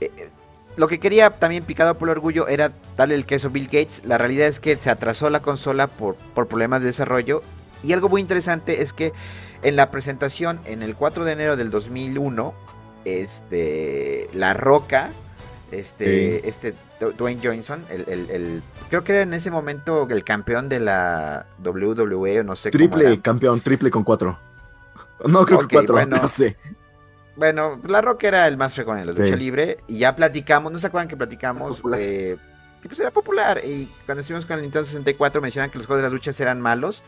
[0.00, 0.30] Eh, eh,
[0.76, 4.02] lo que quería también picado por el orgullo era darle el queso a Bill Gates.
[4.04, 7.42] La realidad es que se atrasó la consola por, por problemas de desarrollo.
[7.82, 9.12] Y algo muy interesante es que
[9.62, 12.54] en la presentación, en el 4 de enero del 2001,
[13.04, 15.10] este, La Roca,
[15.70, 16.74] este, este
[17.16, 22.56] Dwayne Johnson, el, creo que era en ese momento el campeón de la WWE, no
[22.56, 24.38] sé Triple campeón, triple con cuatro.
[25.26, 26.56] No, creo que cuatro, bueno, no sé.
[27.36, 30.78] Bueno, La Roca era el más frecuente en la lucha libre y ya platicamos, ¿no
[30.78, 31.82] se acuerdan que platicamos?
[31.98, 32.36] Eh,
[32.88, 36.06] pues era popular y cuando estuvimos con el Nintendo 64 mencionan que los juegos de
[36.08, 37.02] las luchas eran malos.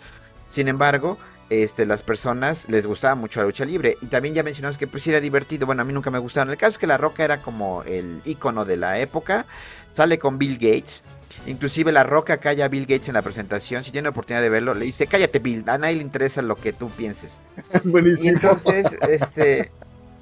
[0.47, 1.19] Sin embargo,
[1.51, 3.97] este, las personas les gustaba mucho la lucha libre.
[4.01, 5.67] Y también ya mencionamos que pues era divertido.
[5.67, 6.51] Bueno, a mí nunca me gustaron.
[6.51, 9.47] El caso es que La Roca era como el icono de la época.
[9.91, 11.03] Sale con Bill Gates.
[11.47, 13.85] Inclusive La Roca calla a Bill Gates en la presentación.
[13.85, 16.57] Si tiene la oportunidad de verlo, le dice, cállate Bill, a nadie le interesa lo
[16.57, 17.41] que tú pienses.
[17.85, 18.25] Buenísimo.
[18.25, 19.71] Y entonces, este...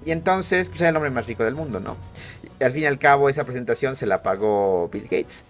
[0.07, 1.97] Y entonces, pues era el hombre más rico del mundo, ¿no?
[2.61, 5.45] al fin y al cabo, esa presentación se la pagó Bill Gates.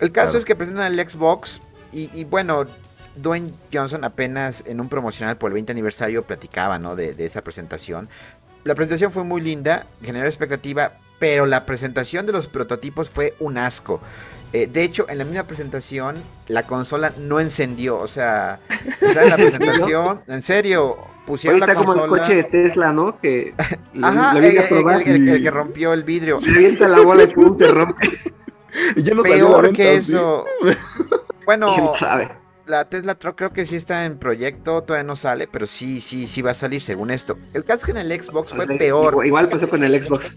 [0.00, 1.60] El caso es que presentan el Xbox
[1.92, 2.66] y, y bueno,
[3.16, 6.96] Dwayne Johnson apenas en un promocional por el 20 aniversario platicaba, ¿no?
[6.96, 8.08] De, esa presentación.
[8.64, 13.58] La presentación fue muy linda, generó expectativa, pero la presentación de los prototipos fue un
[13.58, 14.00] asco.
[14.52, 17.98] Eh, de hecho, en la misma presentación, la consola no encendió.
[17.98, 18.60] O sea,
[19.00, 22.02] está en la presentación, en serio, pusieron la consola.
[22.02, 23.18] como el coche de Tesla, ¿no?
[23.18, 23.54] Que
[24.02, 26.40] Ajá, el, que rompió el vidrio.
[26.40, 28.08] Se la bola y pum, te rompe.
[28.96, 30.44] y ya no Peor que eso.
[31.44, 32.30] Bueno, ¿Quién sabe?
[32.66, 36.26] la Tesla Truck creo que sí está en proyecto, todavía no sale, pero sí, sí,
[36.26, 37.38] sí va a salir según esto.
[37.54, 39.26] El caso es que en el Xbox fue peor.
[39.26, 40.36] Igual, pasó con el Xbox.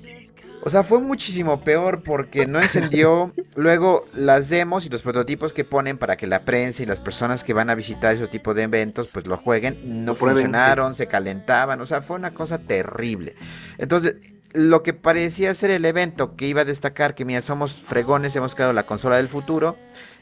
[0.65, 3.31] O sea, fue muchísimo peor porque no encendió.
[3.55, 7.43] Luego, las demos y los prototipos que ponen para que la prensa y las personas
[7.43, 11.79] que van a visitar ese tipo de eventos, pues lo jueguen, no funcionaron, se calentaban.
[11.81, 13.35] O sea, fue una cosa terrible.
[13.77, 14.15] Entonces,
[14.53, 18.55] lo que parecía ser el evento que iba a destacar que, mira, somos fregones, hemos
[18.55, 19.77] creado la consola del futuro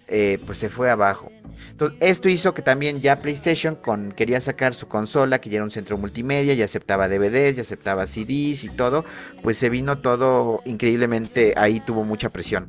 [0.08, 1.32] eh, pues se fue abajo.
[1.72, 5.64] Entonces, esto hizo que también ya PlayStation con, quería sacar su consola, que ya era
[5.64, 9.06] un centro multimedia, ya aceptaba DVDs, ya aceptaba CDs y todo,
[9.42, 12.68] pues se vino todo increíblemente, ahí tuvo mucha presión.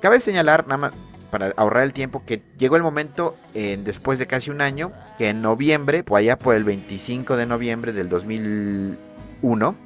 [0.00, 0.92] Cabe señalar, nada más
[1.30, 5.42] para ahorrar el tiempo, que llegó el momento, después de casi un año, que en
[5.42, 9.76] noviembre, pues allá por el 25 de noviembre del 2001,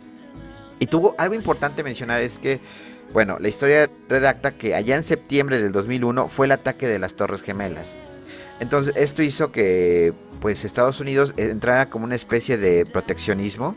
[0.78, 2.60] y tuvo algo importante mencionar, es que
[3.12, 7.14] bueno, la historia redacta que allá en septiembre del 2001 fue el ataque de las
[7.14, 7.96] Torres Gemelas.
[8.60, 13.74] Entonces esto hizo que pues Estados Unidos entrara como una especie de proteccionismo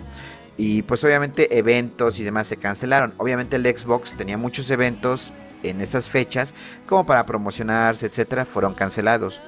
[0.58, 3.13] y pues obviamente eventos y demás se cancelaron.
[3.17, 6.54] Obviamente el Xbox tenía muchos eventos en esas fechas
[6.86, 9.41] como para promocionarse, etcétera, fueron cancelados.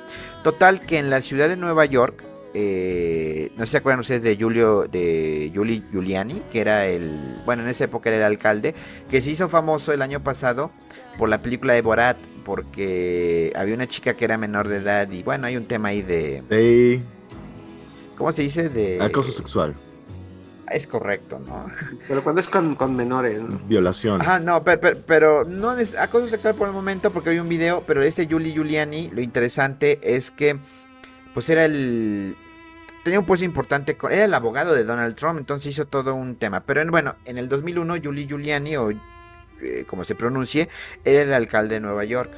[0.43, 4.21] Total que en la ciudad de Nueva York eh, no sé si se acuerdan ustedes
[4.21, 8.73] de Julio, de Giuli Giuliani, que era el, bueno, en esa época era el alcalde,
[9.09, 10.71] que se hizo famoso el año pasado
[11.17, 15.23] por la película de Borat, porque había una chica que era menor de edad y
[15.23, 17.01] bueno, hay un tema ahí de...
[18.17, 18.69] ¿Cómo se dice?
[18.69, 19.01] De...
[19.01, 19.75] Acoso sexual.
[20.71, 21.65] Es correcto, ¿no?
[22.07, 23.41] Pero cuando es con, menores.
[23.67, 24.21] Violación.
[24.21, 27.83] Ajá, no, pero, pero, no es acoso sexual por el momento porque hay un video,
[27.87, 30.59] pero este Julie Giuliani, lo interesante es que
[31.37, 32.35] pues era el,
[33.03, 36.61] tenía un puesto importante, era el abogado de Donald Trump, entonces hizo todo un tema.
[36.61, 40.67] Pero bueno, en el 2001, Julie Giuliani, o eh, como se pronuncie,
[41.05, 42.31] era el alcalde de Nueva York.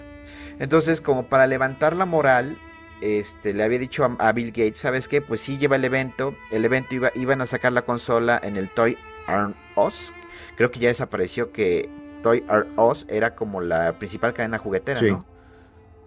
[0.59, 2.57] Entonces, como para levantar la moral,
[2.99, 5.21] este, le había dicho a, Bill Gates, ¿sabes qué?
[5.21, 6.35] Pues sí, lleva el evento.
[6.51, 8.97] El evento iba, iban a sacar la consola en el Toy
[9.29, 10.11] R Us.
[10.57, 11.89] Creo que ya desapareció que
[12.21, 15.25] Toy R Us era como la principal cadena juguetera, ¿no?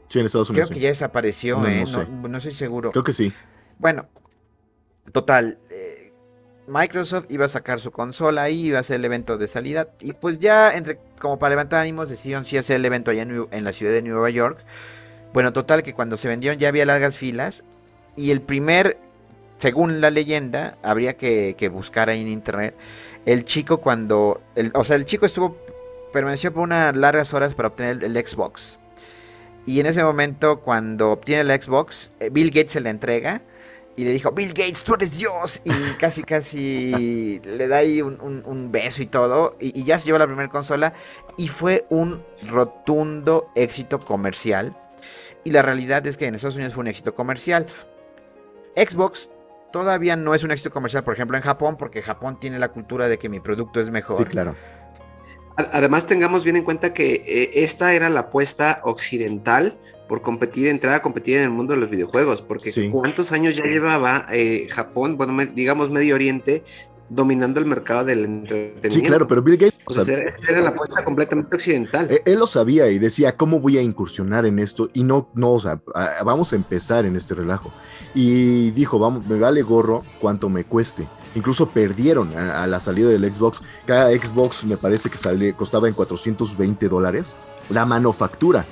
[0.06, 0.68] Sí, en Estados Unidos.
[0.68, 1.84] Creo que ya desapareció, ¿eh?
[1.90, 2.90] No, no, no, estoy seguro.
[2.90, 3.32] Creo que sí.
[3.78, 4.08] Bueno,
[5.10, 6.12] Total, eh,
[6.68, 9.88] Microsoft iba a sacar su consola ahí, iba a hacer el evento de salida.
[10.00, 13.64] Y pues ya, entre como para levantar ánimos, decidieron sí hacer el evento allá en,
[13.64, 14.64] la ciudad de Nueva York.
[15.32, 17.64] Bueno, total, que cuando se vendieron ya había largas filas.
[18.16, 18.98] Y el primer,
[19.58, 22.76] según la leyenda, habría que, buscar ahí en internet.
[23.26, 24.40] El chico cuando.
[24.74, 25.56] o sea, el chico estuvo.
[26.12, 28.78] Permaneció por unas largas horas para obtener el, Xbox.
[29.64, 33.42] Y en ese momento, cuando obtiene el Xbox, eh, Bill Gates se le entrega
[33.94, 35.60] y le dijo, Bill Gates, tú eres Dios.
[35.64, 39.56] Y casi, casi le da ahí un, beso y todo.
[39.60, 40.92] Y, ya se llevó la primera consola.
[41.36, 44.76] Y fue un rotundo éxito comercial.
[45.44, 47.66] Y la realidad es que en Estados Unidos fue un éxito comercial.
[48.76, 49.28] Xbox
[49.72, 53.08] todavía no es un éxito comercial, por ejemplo, en Japón, porque Japón tiene la cultura
[53.08, 54.16] de que mi producto es mejor.
[54.16, 54.54] Sí, claro.
[55.56, 60.94] Además, tengamos bien en cuenta que eh, esta era la apuesta occidental por competir, entrar
[60.94, 65.16] a competir en el mundo de los videojuegos, porque cuántos años ya llevaba eh, Japón,
[65.16, 66.64] bueno, digamos Medio Oriente,
[67.08, 68.90] dominando el mercado del entretenimiento.
[68.90, 69.78] Sí, claro, pero Bill Gates...
[69.84, 70.16] O sea,
[70.48, 72.06] era la apuesta completamente occidental.
[72.10, 74.88] Él, él, lo sabía y decía, ¿cómo voy a incursionar en esto?
[74.94, 75.80] Y no, no, o sea,
[76.24, 77.72] vamos a empezar en este relajo.
[78.14, 81.06] Y dijo, vamos, me vale gorro cuánto me cueste.
[81.34, 83.62] Incluso perdieron a, la salida del Xbox.
[83.86, 87.36] Cada Xbox me parece que sale, costaba en 420 dólares.
[87.70, 88.66] La manufactura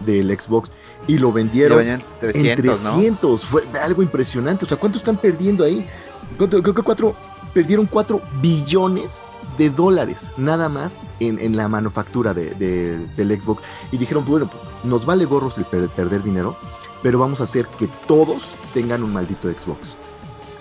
[0.00, 0.70] del Xbox.
[1.06, 3.44] Y lo vendieron en 300.
[3.44, 4.64] Fue algo impresionante.
[4.64, 5.88] O sea, ¿cuánto están perdiendo ahí?
[6.36, 7.14] Creo que cuatro,
[7.54, 9.22] perdieron 4 billones
[9.56, 13.62] de dólares nada más en, la manufactura del Xbox.
[13.92, 16.56] Y dijeron, bueno, pues, nos vale gorros el perder dinero,
[17.02, 19.96] pero vamos a hacer que todos tengan un maldito Xbox.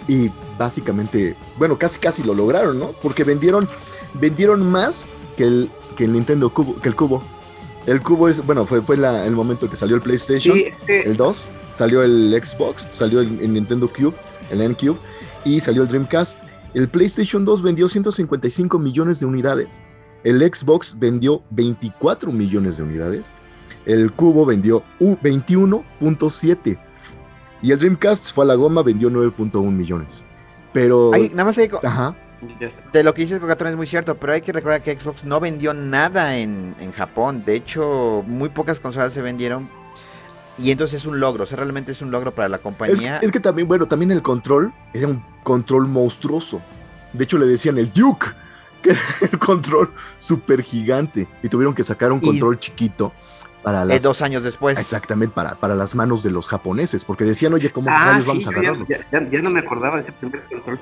[0.07, 2.91] Y básicamente, bueno, casi casi lo lograron, ¿no?
[3.01, 3.67] Porque vendieron,
[4.13, 7.23] vendieron más que el, que el Nintendo Cubo, que el Cubo.
[7.85, 12.03] El Cubo es, bueno, fue, fue el momento que salió el PlayStation, el 2, salió
[12.03, 14.13] el Xbox, salió el, el Nintendo Cube,
[14.51, 14.97] el N-Cube,
[15.43, 16.42] y salió el Dreamcast.
[16.73, 19.81] El PlayStation 2 vendió 155 millones de unidades.
[20.23, 23.31] El Xbox vendió 24 millones de unidades.
[23.85, 26.79] El Cubo vendió 21.7.
[27.61, 30.23] Y el Dreamcast fue a la goma, vendió 9.1 millones.
[30.71, 31.11] Pero.
[31.31, 31.69] nada más hay...
[31.83, 32.15] Ajá.
[32.91, 35.39] De lo que dices, Coca es muy cierto, pero hay que recordar que Xbox no
[35.39, 37.43] vendió nada en, en Japón.
[37.45, 39.69] De hecho, muy pocas consolas se vendieron
[40.57, 43.17] y entonces es un logro, o sea, realmente es un logro para la compañía.
[43.17, 46.61] Es, que también, bueno, también el control era un control monstruoso.
[47.11, 48.27] De hecho, le decían el Duke,
[48.81, 51.27] que era el control súper gigante.
[51.41, 53.11] Y tuvieron que sacar un control chiquito
[53.63, 54.03] para las.
[54.03, 54.79] dos años después.
[54.79, 58.49] Exactamente, para, para las manos de los japoneses, porque decían, oye, ¿cómo ah, vamos a
[58.49, 58.85] agarrarlo?
[58.87, 60.79] Ya, no me acordaba de ese primer control.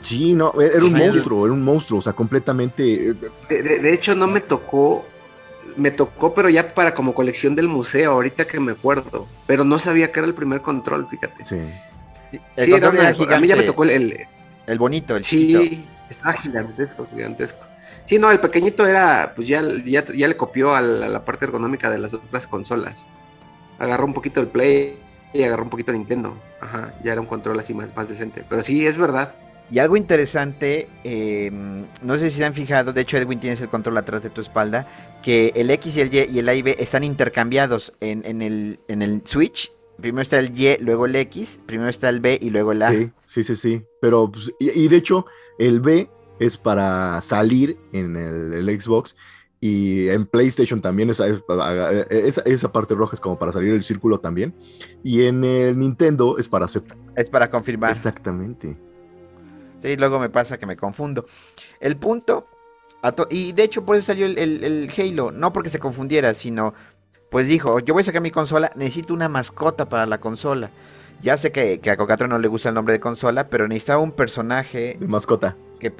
[0.00, 3.10] Sí, no, era un monstruo, era un monstruo, o sea, completamente.
[3.10, 3.14] Eh,
[3.48, 5.04] de hecho, no me tocó
[5.76, 9.26] me tocó, pero ya para como colección del museo, ahorita que me acuerdo.
[9.46, 11.42] Pero no sabía que era el primer control, fíjate.
[11.42, 11.56] Sí.
[12.56, 14.26] El era, A mí ya me tocó el.
[14.66, 17.64] El, bonito, el Sí, estaba gigantesco, gigantesco.
[18.04, 21.98] Sí, no, el pequeñito era, pues ya, ya, le copió a la, parte ergonómica de
[21.98, 23.06] las otras consolas.
[23.78, 24.98] Agarró un poquito el Play
[25.32, 26.36] y agarró un poquito Nintendo.
[26.60, 28.44] Ajá, ya era un control así más, más decente.
[28.48, 29.34] Pero sí, es verdad.
[29.70, 33.68] Y algo interesante, em, no sé si se han fijado, de hecho Edwin tienes el
[33.68, 34.86] control atrás de tu espalda,
[35.22, 38.40] que el X y el Y y el A y B están intercambiados en, en,
[38.40, 39.70] el, en el Switch.
[40.00, 42.92] Primero está el Y, luego el X, primero está el B y luego el A.
[42.92, 43.82] Sí, sí, sí, sí.
[44.00, 45.26] Pero, pues, y, de hecho,
[45.58, 49.16] el B es para salir en el, Xbox
[49.60, 54.20] y en PlayStation también esa, esa, esa, parte roja es como para salir el círculo
[54.20, 54.54] también.
[55.02, 56.96] Y en el Nintendo es para aceptar.
[57.16, 57.90] Es para confirmar.
[57.90, 58.78] Exactamente.
[59.82, 61.24] Sí, luego me pasa que me confundo.
[61.80, 62.46] El punto,
[63.30, 66.74] y de hecho por eso salió el, Halo, no porque se confundiera, sino
[67.30, 70.70] pues dijo, yo voy a sacar mi consola, necesito una mascota para la consola.
[71.20, 74.12] Ya sé que, a Cocatro no le gusta el nombre de consola, pero necesitaba un
[74.12, 74.96] personaje...
[74.98, 75.56] De mascota.
[75.80, 75.92] Que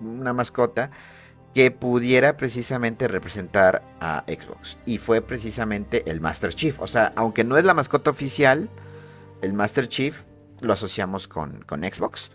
[0.00, 0.90] una mascota
[1.54, 4.76] que pudiera precisamente representar a Xbox.
[4.84, 6.80] Y fue precisamente el Master Chief.
[6.80, 8.68] O sea, aunque no es la mascota oficial,
[9.42, 10.24] el Master Chief
[10.60, 12.30] lo asociamos con, con Xbox.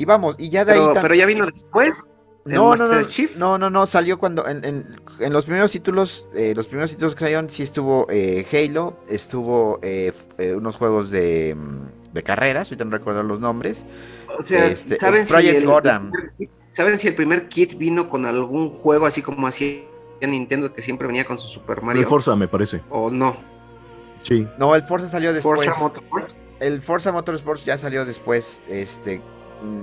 [0.00, 0.80] Y vamos, y ya de ahí.
[1.02, 2.08] Pero ya vino después.
[2.46, 3.02] No, no, no,
[3.36, 7.20] no, no, no, salió cuando en, en, los primeros títulos, eh, los primeros títulos que
[7.20, 10.10] salieron, sí estuvo eh, Halo, estuvo eh,
[10.56, 13.84] unos juegos de, mm, de, carreras, ahorita no recuerdo los nombres.
[14.38, 15.68] O sea, este, ¿saben, si el,
[16.68, 19.84] ¿saben si el primer kit vino con algún juego así como así
[20.22, 22.00] en Nintendo que siempre venía con su Super Mario?
[22.00, 22.80] El Forza, me parece.
[22.88, 23.36] ¿O no?
[24.22, 24.48] Sí.
[24.58, 25.62] No, el Forza salió después.
[25.62, 26.38] ¿Forza Motorsports?
[26.58, 29.20] El Forza Motorsports ya salió después, este,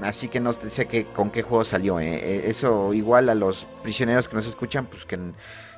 [0.01, 1.99] así que no sé que, con qué juego salió.
[1.99, 2.15] ¿eh?
[2.15, 5.19] E, eso igual a los prisioneros que nos escuchan, pues que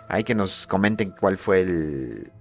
[0.07, 2.31] hay que nos comenten cuál fue el,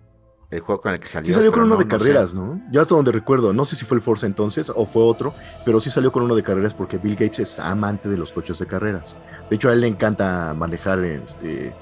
[0.51, 1.27] el juego con el que salió.
[1.27, 2.61] Sí salió con uno de carreras, ¿no?
[2.73, 3.53] Ya hasta donde recuerdo.
[3.53, 6.35] No sé si fue el Forza entonces o fue otro, pero sí salió con uno
[6.35, 9.17] de carreras porque Bill Gates es amante de los coches de carreras.
[9.51, 11.75] De hecho, a él le encanta manejar este,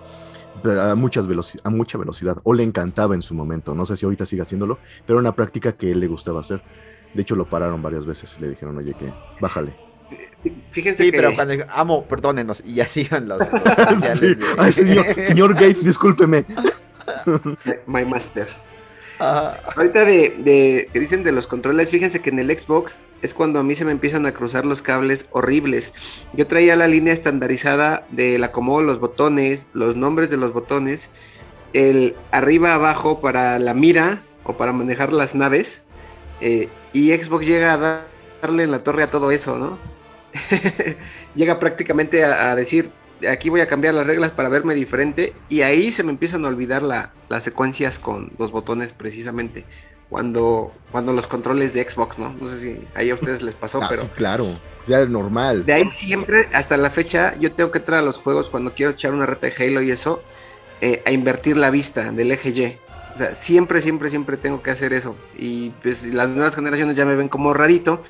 [0.64, 1.26] a, muchas
[1.62, 3.74] a mucha velocidad, o le encantaba en su momento.
[3.74, 6.62] No sé si ahorita sigue haciéndolo, pero era una práctica que él le gustaba hacer.
[7.14, 9.74] De hecho, lo pararon varias veces y le dijeron, oye, que bájale.
[10.70, 13.40] Fíjense sí, pero cuando amo, perdónenos, y ya sigan los,
[14.58, 16.44] Ay, señor, Gates, discúlpeme.
[17.86, 18.48] My master.
[19.18, 23.62] Ahorita de, que dicen de los controles, fíjense que en el Xbox es cuando a
[23.62, 25.94] mí se me empiezan a cruzar los cables horribles.
[26.34, 31.10] Yo traía la línea estandarizada del acomodo los botones, los nombres de los botones,
[31.72, 35.82] el arriba abajo para la mira o para manejar las naves.
[36.42, 38.06] Eh, y Xbox llega a
[38.40, 39.78] darle en la torre a todo eso, ¿no?
[41.34, 42.90] Llega prácticamente a, decir,
[43.30, 46.48] aquí voy a cambiar las reglas para verme diferente y ahí se me empiezan a
[46.48, 49.66] olvidar las secuencias con los botones precisamente.
[50.08, 52.34] Cuando, cuando los controles de Xbox, ¿no?
[52.40, 54.02] No sé si ahí a ustedes les pasó, ah, pero...
[54.02, 54.46] Sí, claro,
[54.86, 55.66] ya es normal.
[55.66, 58.92] De ahí siempre, hasta la fecha, yo tengo que entrar a los juegos cuando quiero
[58.92, 60.22] echar una reta de Halo y eso,
[60.80, 62.78] eh, a invertir la vista del eje Y.
[63.16, 65.16] O sea, siempre, siempre, siempre tengo que hacer eso.
[65.38, 68.02] Y pues las nuevas generaciones ya me ven como rarito,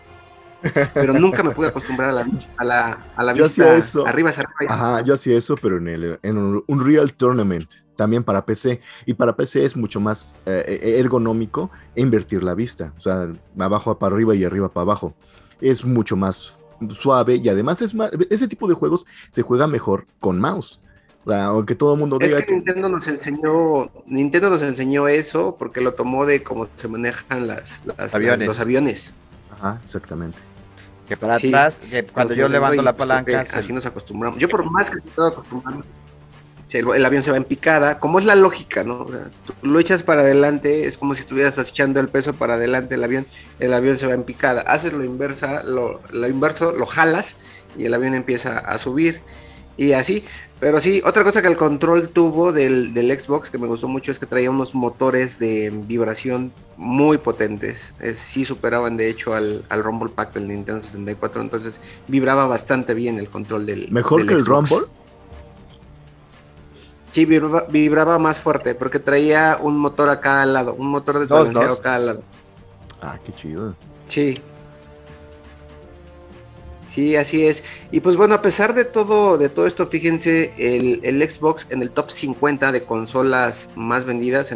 [0.95, 4.05] pero nunca me pude acostumbrar a la, a la, a la vista eso.
[4.05, 4.75] arriba hacia arriba.
[4.75, 8.81] Ajá, yo hacía eso, pero en, el, en un, Real Tournament, también para PC.
[9.05, 13.97] Y para PC es mucho más eh, eh, ergonómico invertir la vista, o sea, abajo
[13.97, 15.14] para arriba y arriba para abajo.
[15.61, 16.59] Es mucho más
[16.90, 20.81] suave y además es más, ese tipo de juegos se juega mejor con mouse.
[21.27, 25.81] Aunque todo el mundo diga es que, Nintendo nos enseñó Nintendo nos enseñó eso porque
[25.81, 28.47] lo tomó de cómo se manejan las, aviones.
[28.47, 29.15] los aviones
[29.59, 30.39] Ajá, exactamente.
[31.09, 33.45] Que para atrás, que cuando yo levanto la palanca.
[33.53, 34.39] Así nos acostumbramos.
[34.39, 35.83] Yo, por más que estoy acostumbrado,
[36.73, 39.07] el, avión se va en picada, como es la lógica, ¿no?
[39.62, 43.27] lo echas para adelante, es como si estuvieras echando el peso para adelante el avión,
[43.61, 44.62] el avión se va en picada.
[44.62, 47.37] Haces lo inversa, lo, lo inverso, lo jalas
[47.79, 49.23] y el avión empieza a subir
[49.77, 50.25] y así.
[50.59, 54.19] Pero sí, otra cosa que el control tuvo del, Xbox que me gustó mucho es
[54.19, 57.93] que traía unos motores de vibración muy potentes.
[58.15, 63.29] sí superaban de hecho al, Rumble Pack del Nintendo 64, entonces vibraba bastante bien el
[63.29, 63.91] control del.
[63.93, 64.87] ¿Mejor que el Rumble?
[67.11, 71.81] Sí, vibraba, más fuerte porque traía un motor a cada lado, un motor desbalanceado a
[71.81, 72.23] cada lado.
[73.01, 73.75] Ah, qué chido.
[74.07, 74.35] Sí,
[76.87, 77.62] Sí, así es.
[77.90, 81.90] Y pues bueno, a pesar de todo, de todo esto, fíjense, el, Xbox en el
[81.90, 84.55] top 50 de consolas más vendidas,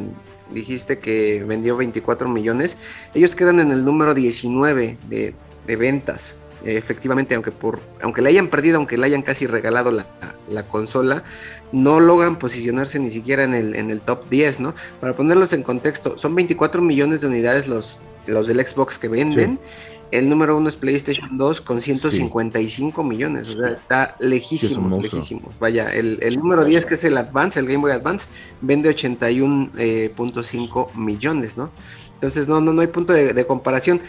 [0.50, 2.76] dijiste que vendió 24 millones,
[3.14, 5.34] ellos quedan en el número 19 de,
[5.76, 6.34] ventas.
[6.64, 11.22] efectivamente, aunque por, aunque le hayan perdido, aunque le hayan casi regalado la, consola,
[11.72, 14.74] no logran posicionarse ni siquiera en el, en el top 10, ¿no?
[15.00, 19.58] Para ponerlos en contexto, son 24 millones de unidades los, los del Xbox que venden.
[20.10, 23.50] El número uno es PlayStation 2 con 155 millones.
[23.50, 25.50] O sea, está lejísimo, lejísimo.
[25.60, 28.28] Vaya, el, número 10, que es el Advance, el Game Boy Advance,
[28.60, 30.12] vende 81.5 eh,
[30.96, 31.70] millones, ¿no?
[32.14, 34.00] Entonces, no, no, no hay punto de, comparación.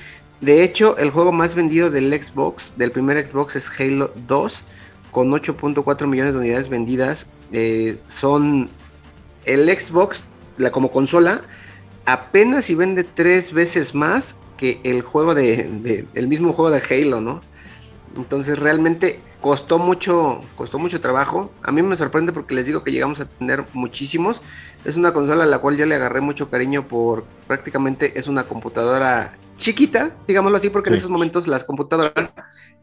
[0.41, 4.63] De hecho, el juego más vendido del Xbox, del primer Xbox, es Halo 2,
[5.11, 7.27] con 8.4 millones de unidades vendidas.
[7.51, 8.69] Eh, son
[9.45, 10.25] el Xbox,
[10.57, 11.41] la, como consola,
[12.05, 17.19] apenas si vende tres veces más que el juego de, el mismo juego de Halo,
[17.19, 17.41] ¿no?
[18.15, 21.51] Entonces realmente costó mucho, costó mucho trabajo.
[21.63, 24.43] A mí me sorprende porque les digo que llegamos a tener muchísimos.
[24.85, 28.43] Es una consola a la cual yo le agarré mucho cariño por prácticamente es una
[28.43, 32.31] computadora chiquita, digámoslo así, porque en esos momentos las computadoras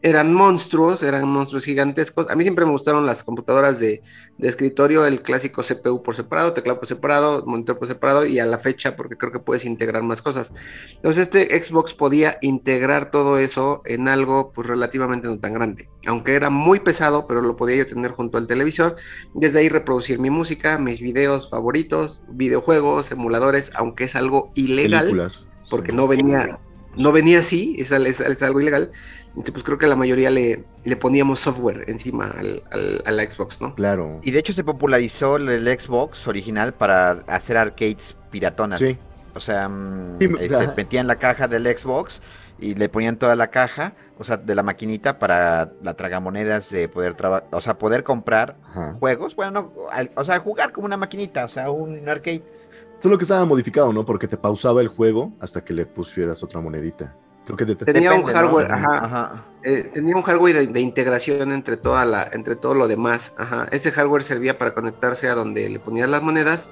[0.01, 2.29] eran monstruos, eran monstruos gigantescos.
[2.29, 4.01] A mí siempre me gustaron las computadoras de,
[4.39, 8.57] escritorio, el clásico CPU por separado, teclado por separado, monitor por separado y a la
[8.57, 10.53] fecha porque creo que puedes integrar más cosas.
[10.95, 15.89] Entonces este Xbox podía integrar todo eso en algo pues relativamente no tan grande.
[16.07, 18.95] Aunque era muy pesado, pero lo podía yo tener junto al televisor.
[19.33, 25.29] Desde ahí reproducir mi música, mis videos favoritos, videojuegos, emuladores, aunque es algo ilegal.
[25.69, 26.59] Porque no venía,
[26.95, 27.91] no venía así, es,
[28.41, 28.91] algo ilegal.
[29.29, 32.63] Entonces, pues creo que la mayoría le, le poníamos software encima al,
[33.05, 33.75] a la Xbox, ¿no?
[33.75, 34.19] Claro.
[34.23, 38.79] Y de hecho se popularizó el Xbox original para hacer arcades piratonas.
[38.79, 38.97] Sí.
[39.35, 42.21] O sea, mm, eh, se metía en la caja del Xbox
[42.59, 46.89] y le ponían toda la caja, o sea, de la maquinita para la tragamonedas de
[46.89, 48.57] poder trabajar, o sea, poder comprar
[48.99, 49.71] juegos, bueno,
[50.15, 52.43] o sea, jugar como una maquinita, o sea, un arcade.
[52.99, 54.05] Solo que estaba modificado, ¿no?
[54.05, 57.15] Porque te pausaba el juego hasta que le pusieras otra monedita.
[57.45, 59.43] Creo que tenía un hardware, ajá.
[59.63, 63.33] Eh, tenía un hardware de, integración entre toda la, entre todo lo demás.
[63.37, 63.67] Ajá.
[63.71, 66.69] Ese hardware servía para conectarse a donde le ponías las monedas.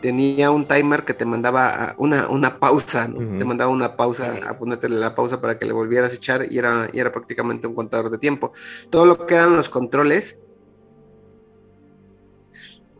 [0.00, 3.38] Tenía un timer que te mandaba una, una pausa, ¿no?
[3.38, 6.58] Te mandaba una pausa, a ponerte la pausa para que le volvieras a echar y
[6.58, 8.52] era, y era prácticamente un contador de tiempo.
[8.90, 10.38] Todo lo que eran los controles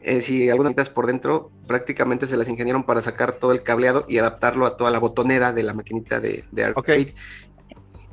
[0.05, 4.18] eh, si algunas por dentro prácticamente se las ingeniaron para sacar todo el cableado y
[4.18, 7.14] adaptarlo a toda la botonera de la maquinita de, de arcade.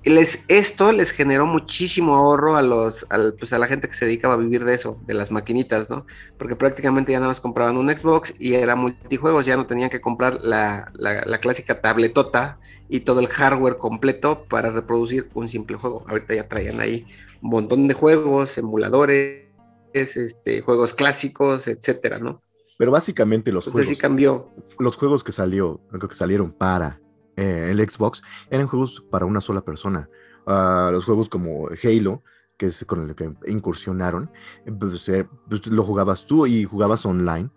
[0.04, 3.06] Les, esto les generó muchísimo ahorro a los,
[3.38, 6.08] pues a la gente que se dedicaba a vivir de eso, de las maquinitas, ¿no?
[6.40, 10.02] Porque prácticamente ya nada más compraban un Xbox y era multijuegos, ya no tenían que
[10.02, 12.56] comprar la, la, la clásica tabletota
[12.90, 16.04] y todo el hardware completo para reproducir un simple juego.
[16.08, 17.06] Ahorita ya traían ahí
[17.44, 19.51] un montón de juegos, emuladores,
[19.94, 22.42] este, juegos clásicos, etcétera, ¿no?
[22.78, 23.98] Pero básicamente los juegos.
[24.00, 24.50] cambió.
[24.80, 27.00] Los juegos que salió, que salieron para
[27.36, 30.10] eh, el Xbox eran juegos para una sola persona.
[30.48, 32.24] a los juegos como Halo,
[32.58, 34.32] que es con el que incursionaron,
[34.80, 37.50] pues, eh, pues, lo jugabas tú y jugabas online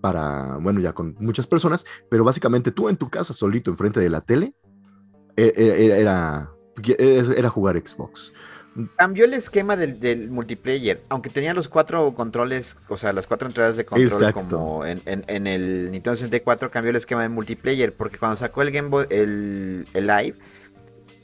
[0.00, 4.08] para, bueno, ya con muchas personas, pero básicamente tú en tu casa solito enfrente de
[4.08, 4.54] la tele,
[5.36, 6.50] e, e, era,
[7.36, 8.32] era jugar Xbox.
[8.96, 13.76] Cambió el esquema del, multiplayer, aunque tenía los cuatro controles, o sea, las cuatro entradas
[13.76, 18.62] de control como en, el Nintendo 64, cambió el esquema de multiplayer, porque cuando sacó
[18.62, 20.36] el Game Boy, el, el Live,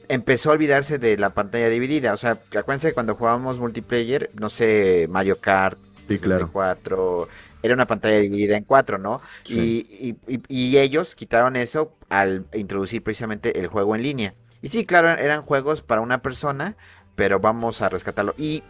[0.08, 2.12] empezó a olvidarse de la pantalla dividida.
[2.12, 7.28] O sea, acuérdense que cuando jugábamos multiplayer, no sé, Mario Kart, sí, 64,
[7.62, 9.20] era una pantalla dividida en cuatro, ¿no?
[9.48, 14.34] Y, y, ellos quitaron eso al introducir precisamente el juego en línea.
[14.62, 16.76] Y sí, claro, eran juegos para una persona,
[17.16, 18.34] pero vamos a rescatarlo.
[18.36, 18.62] Y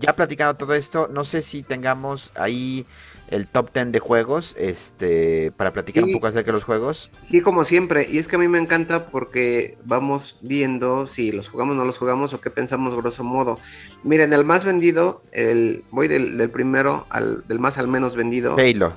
[0.00, 2.86] ya platicando todo esto, no sé si tengamos ahí
[3.28, 7.10] el top 10 de juegos, este, para platicar un poco acerca de los juegos.
[7.28, 11.48] Sí, como siempre, y es que a mí me encanta porque vamos viendo si los
[11.48, 13.58] jugamos o no los jugamos o qué pensamos grosso modo.
[14.02, 18.56] Miren, el más vendido, el, voy del, primero al del más al menos vendido.
[18.58, 18.92] Halo.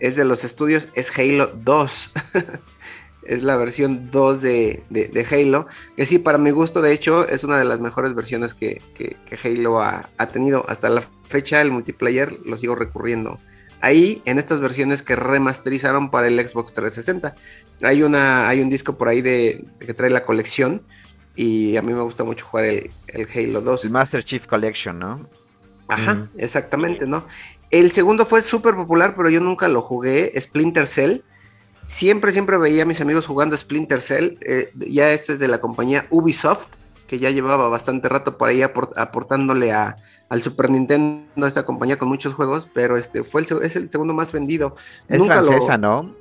[0.00, 2.10] Es de los estudios, es Halo 2.
[3.28, 5.66] es la versión 2 de, Halo,
[5.96, 8.80] que sí, para mi gusto, de hecho, es una de las mejores versiones que,
[9.44, 10.64] Halo ha, ha, tenido.
[10.68, 13.38] Hasta la fecha, el multiplayer lo sigo recurriendo
[13.80, 17.34] ahí en estas versiones que remasterizaron para el Xbox 360.
[17.82, 20.82] Hay, una, hay un disco por ahí de, que trae la colección
[21.34, 22.90] y a mí me gusta mucho jugar el,
[23.34, 23.84] Halo 2.
[23.84, 25.28] El Master Chief Collection, ¿no?
[25.88, 27.24] Ajá, exactamente, ¿no?
[27.70, 31.20] El segundo fue súper popular, pero yo nunca lo jugué, Splinter Cell.
[31.86, 34.36] Siempre, siempre veía a mis amigos jugando Splinter Cell.
[34.40, 36.66] Eh, ya este es de la compañía Ubisoft,
[37.06, 39.96] que ya llevaba bastante rato por ahí aportándole a,
[40.28, 44.12] al Super Nintendo, esta compañía con muchos juegos, pero este fue el, es el segundo
[44.12, 44.74] más vendido.
[45.08, 46.14] Es francesa, ¿no?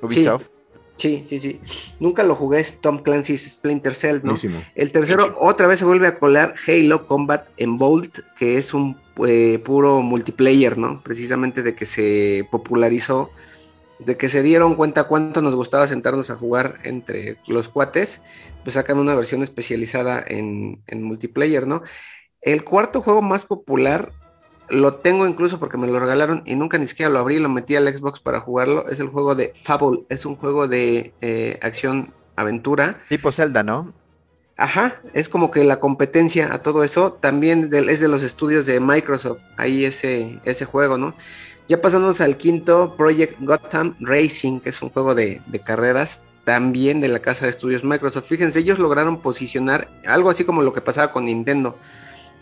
[0.00, 0.50] Ubisoft.
[0.96, 1.60] Sí, sí, sí,
[2.00, 4.34] Nunca lo jugué, es Tom Clancy's Splinter Cell, ¿no?
[4.74, 8.96] El tercero, otra vez se vuelve a colar Halo Combat en Bolt, que es un
[9.24, 11.00] eh, puro multiplayer, ¿no?
[11.00, 13.30] Precisamente de que se popularizó,
[13.98, 18.22] de que se dieron cuenta cuánto nos gustaba sentarnos a jugar entre los cuates,
[18.62, 21.82] pues sacan una versión especializada en, en multiplayer, ¿no?
[22.40, 24.12] El cuarto juego más popular,
[24.70, 27.74] lo tengo incluso porque me lo regalaron y nunca ni siquiera lo abrí, lo metí
[27.74, 32.12] al Xbox para jugarlo, es el juego de Fable, es un juego de eh, acción
[32.36, 33.02] aventura.
[33.08, 33.92] Tipo Zelda, ¿no?
[34.58, 38.80] Ajá, es como que la competencia a todo eso también es de los estudios de
[38.80, 41.14] Microsoft, ahí ese, ese juego, ¿no?
[41.68, 47.00] Ya pasándonos al quinto, Project Gotham Racing, que es un juego de, de carreras, también
[47.00, 48.26] de la casa de estudios Microsoft.
[48.26, 51.78] Fíjense, ellos lograron posicionar algo así como lo que pasaba con Nintendo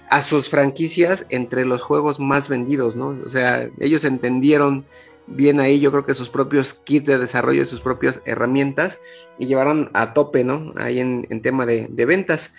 [0.09, 3.09] a sus franquicias entre los juegos más vendidos, ¿no?
[3.27, 4.87] O sea, ellos entendieron
[5.27, 8.99] bien ahí, yo creo que sus propios kits de desarrollo, sus propias herramientas
[9.39, 10.73] y llevaron a tope, ¿no?
[10.77, 12.55] Ahí en, tema de, ventas.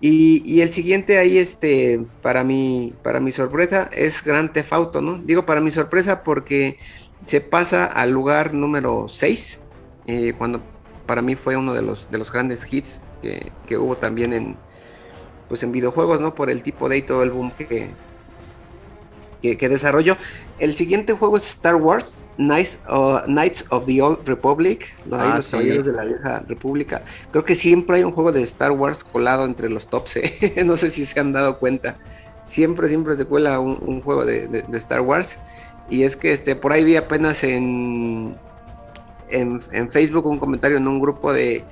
[0.00, 5.18] Y, el siguiente ahí, este, para mi, para mi sorpresa, es Gran Theft Auto, ¿no?
[5.18, 6.78] Digo para mi sorpresa porque
[7.26, 9.62] se pasa al lugar número 6,
[10.06, 10.62] eh, cuando
[11.06, 13.04] para mí fue uno de los, de los grandes hits
[13.66, 14.56] que hubo también en,
[15.48, 16.34] pues en videojuegos, ¿no?
[16.34, 17.90] Por el tipo de y todo el boom que,
[19.40, 20.16] que, desarrolló.
[20.58, 22.80] El siguiente juego es Star Wars Knights,
[23.26, 27.02] Knights of the Old Republic, ah, los caballeros de la vieja república.
[27.30, 30.62] Creo que siempre hay un juego de Star Wars colado entre los tops, ¿eh?
[30.66, 31.96] no sé si se han dado cuenta.
[32.44, 35.38] Siempre, siempre se cuela un, juego de, Star Wars.
[35.90, 38.36] Y es que este, por ahí vi apenas en,
[39.28, 41.64] en, en Facebook un comentario en un grupo de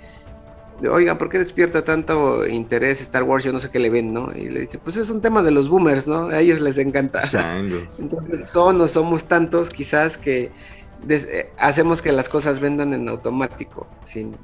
[0.91, 3.45] oigan, ¿por qué despierta tanto interés Star Wars?
[3.45, 4.31] Yo no sé qué le ven, ¿no?
[4.35, 6.29] Y le dice, pues es un tema de los boomers, ¿no?
[6.29, 7.29] A ellos les encanta.
[7.99, 10.53] Entonces son o somos tantos quizás que
[11.09, 14.37] eh, hacemos que las cosas vendan en automático, sin,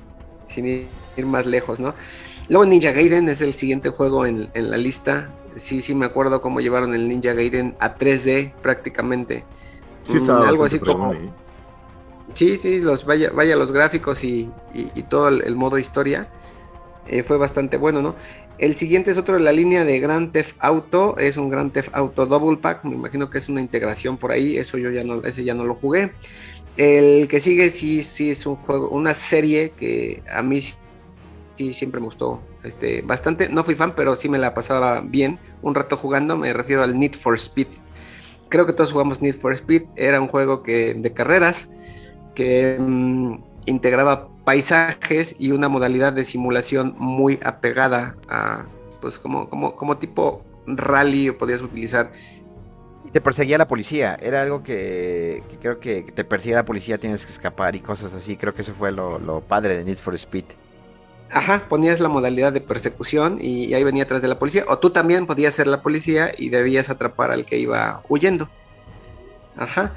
[0.47, 1.95] sin ir más lejos, ¿no?
[2.49, 5.31] Luego Ninja Gaiden es el siguiente juego en, la lista.
[5.55, 9.45] Sí, sí me acuerdo cómo llevaron el Ninja Gaiden a 3D prácticamente.
[10.05, 11.15] Sí, mm, algo así como...
[12.35, 14.51] Sí, sí, los, vaya, vaya los gráficos y,
[15.09, 16.29] todo el, modo historia.
[17.09, 18.15] Eh, fue bastante bueno, ¿no?
[18.59, 21.17] El siguiente es otro de la línea de Grand Theft Auto.
[21.19, 22.85] Es un Grand Theft Auto Double Pack.
[22.85, 24.57] Me imagino que es una integración por ahí.
[24.57, 26.13] Eso yo ya no, ese ya no lo jugué.
[26.77, 30.75] El que sigue sí, sí es un juego, una serie que a mí sí,
[31.75, 33.49] siempre me gustó este, bastante.
[33.49, 36.37] No fui fan, pero sí me la pasaba bien un rato jugando.
[36.37, 37.67] Me refiero al Need for Speed.
[38.49, 39.83] Creo que todos jugamos Need for Speed.
[39.97, 41.69] Era un juego que, de carreras
[42.35, 48.67] que mm, integraba paisajes y una modalidad de simulación muy apegada a,
[49.01, 52.13] pues como, como, como tipo rally o podías utilizar.
[53.13, 57.33] Te perseguía la policía, era algo que, creo que te persigue la policía, tienes que
[57.33, 60.45] escapar y cosas así, creo que eso fue lo, padre de Need for Speed.
[61.31, 64.65] Ajá, ponías la modalidad de persecución y, ahí venía atrás de la policía.
[64.69, 68.51] O tú también podías ser la policía y debías atrapar al que iba huyendo.
[69.57, 69.95] Ajá.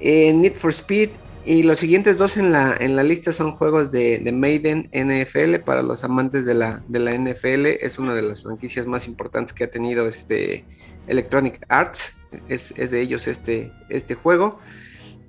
[0.00, 1.10] Need for Speed.
[1.44, 5.82] Y los siguientes dos en la, en la lista son juegos de, Maiden NFL para
[5.82, 7.66] los amantes de la, de la NFL.
[7.80, 10.64] Es una de las franquicias más importantes que ha tenido este
[11.06, 12.18] Electronic Arts.
[12.48, 14.60] Es, de ellos este, este juego.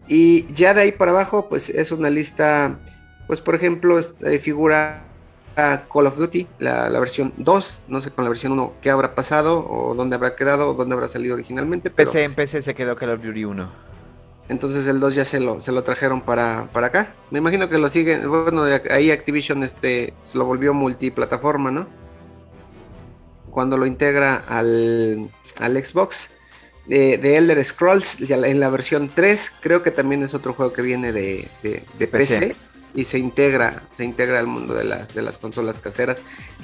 [0.07, 2.79] Y ya de ahí para abajo, pues es una lista,
[3.27, 5.05] pues por ejemplo, eh, figura
[5.55, 9.65] Call of Duty, la, versión 2, no sé con la versión 1 qué habrá pasado
[9.69, 11.89] o dónde habrá quedado o dónde habrá salido originalmente.
[11.89, 13.90] PC, en PC se quedó Call of Duty 1.
[14.51, 17.15] Entonces el 2 ya se lo, se lo trajeron para, para acá.
[17.29, 21.87] Me imagino que lo siguen, bueno, ahí Activision este, se lo volvió multiplataforma, ¿no?
[23.49, 26.31] Cuando lo integra al, al Xbox.
[26.85, 31.13] De, Elder Scrolls en la versión 3, creo que también es otro juego que viene
[31.13, 32.53] de, de, PC
[32.93, 36.17] y se integra, se integra al mundo de las, de las consolas caseras.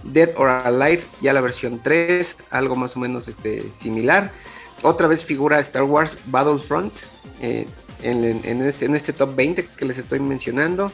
[0.03, 4.29] Dead or Alive, ya la versión 3, algo más o menos este, similar.
[4.81, 6.93] Otra vez figura Star Wars Battlefront
[7.41, 7.67] eh,
[8.03, 10.91] en, este, top 20 que les estoy mencionando.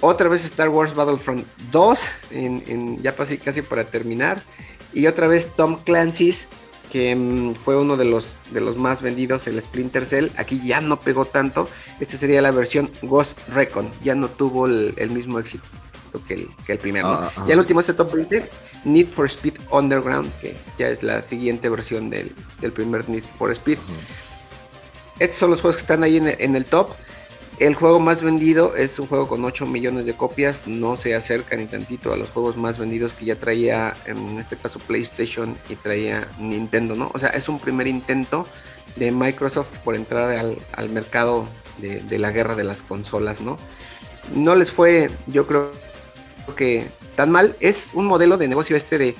[0.00, 4.42] Otra vez Star Wars Battlefront 2, en, ya casi, casi para terminar.
[4.92, 6.48] Y otra vez Tom Clancy's
[6.90, 10.28] que mm, fue uno de los, de los más vendidos, el Splinter Cell.
[10.36, 11.68] Aquí ya no pegó tanto.
[12.00, 13.90] Esta sería la versión Ghost Recon.
[14.04, 15.64] Ya no tuvo el, mismo éxito
[16.28, 17.08] que el, que el primero.
[17.08, 18.50] Ah, ya el último es el top 20.
[18.84, 22.34] Need for Speed Underground, que ya es la siguiente versión del,
[22.74, 23.78] primer Need for Speed.
[25.22, 26.90] Estos son los juegos que están ahí en el top.
[27.58, 31.54] El juego más vendido es un juego con 8 millones de copias, no se acerca
[31.54, 35.76] ni tantito a los juegos más vendidos que ya traía, en este caso PlayStation y
[35.76, 37.12] traía Nintendo, ¿no?
[37.14, 38.48] O sea, es un primer intento
[38.96, 41.46] de Microsoft por entrar al, mercado
[41.78, 43.58] de, de, la guerra de las consolas, ¿no?
[44.34, 45.70] No les fue, yo creo
[46.56, 49.14] que tan mal, es un modelo de negocio este de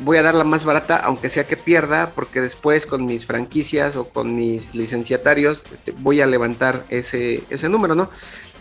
[0.00, 3.96] voy a dar la más barata, aunque sea que pierda, porque después con mis franquicias
[3.96, 8.10] o con mis licenciatarios este, voy a levantar ese, ese número, ¿no?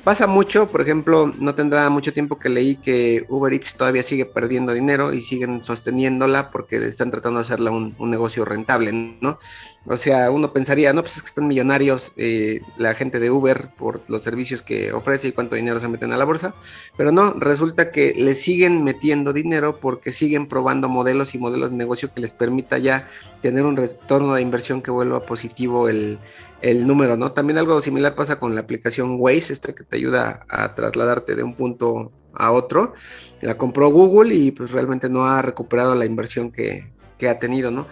[0.04, 4.26] Pasa mucho, por ejemplo, no tendrá mucho tiempo que leí que Uber Eats todavía sigue
[4.26, 9.40] perdiendo dinero y siguen sosteniéndola porque están tratando de hacerla un, negocio rentable, ¿no?
[9.86, 13.70] O sea, uno pensaría, no, pues es que están millonarios eh, la gente de Uber
[13.78, 16.56] por los servicios que ofrece y cuánto dinero se meten a la bolsa,
[16.96, 21.78] pero no, resulta que le siguen metiendo dinero porque siguen probando modelos y modelos de
[21.78, 23.08] negocio que les permita ya
[23.42, 26.20] tener un retorno de inversión que vuelva positivo el,
[26.62, 27.32] el número, ¿no?
[27.32, 31.44] También algo similar pasa con la aplicación Waze, esta que te ayuda a trasladarte de
[31.44, 32.94] un punto a otro.
[33.42, 36.92] La compró Google y pues realmente no ha recuperado la inversión que,
[37.28, 37.88] ha tenido, ¿no?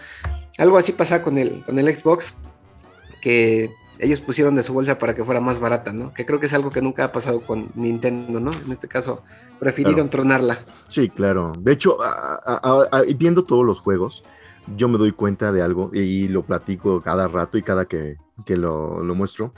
[0.58, 2.36] Algo así pasa con el, con el Xbox,
[3.22, 6.14] que ellos pusieron de su bolsa para que fuera más barata, ¿no?
[6.14, 8.52] Que creo que es algo que nunca ha pasado con Nintendo, ¿no?
[8.54, 9.24] En este caso,
[9.60, 10.66] prefirieron tronarla.
[10.88, 11.54] Sí, claro.
[11.60, 11.98] De hecho,
[13.18, 14.24] viendo todos los juegos,
[14.76, 19.16] yo me doy cuenta de algo y lo platico cada rato y cada que, lo,
[19.16, 19.54] muestro,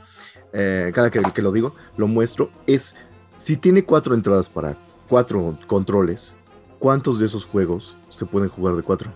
[0.54, 2.96] eh, cada que, que, lo digo, lo muestro, es
[3.38, 4.76] si tiene cuatro entradas para
[5.08, 6.34] cuatro controles,
[6.78, 9.12] ¿cuántos de esos juegos se pueden jugar de cuatro?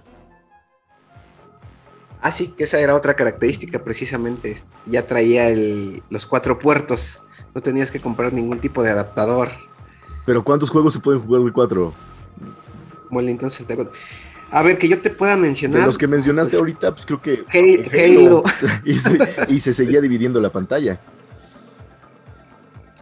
[2.21, 4.55] Ah, sí, que esa era otra característica precisamente.
[4.85, 5.49] Ya traía
[6.09, 7.21] los cuatro puertos.
[7.53, 9.49] No tenías que comprar ningún tipo de adaptador.
[10.25, 11.93] Pero ¿cuántos juegos se pueden jugar de cuatro?
[13.11, 13.67] Bueno, entonces
[14.53, 15.79] a ver, que yo te pueda mencionar.
[15.79, 17.43] De los que mencionaste pues, ahorita, pues creo que.
[17.51, 18.43] Halo.
[19.49, 20.99] y, se, seguía dividiendo la pantalla.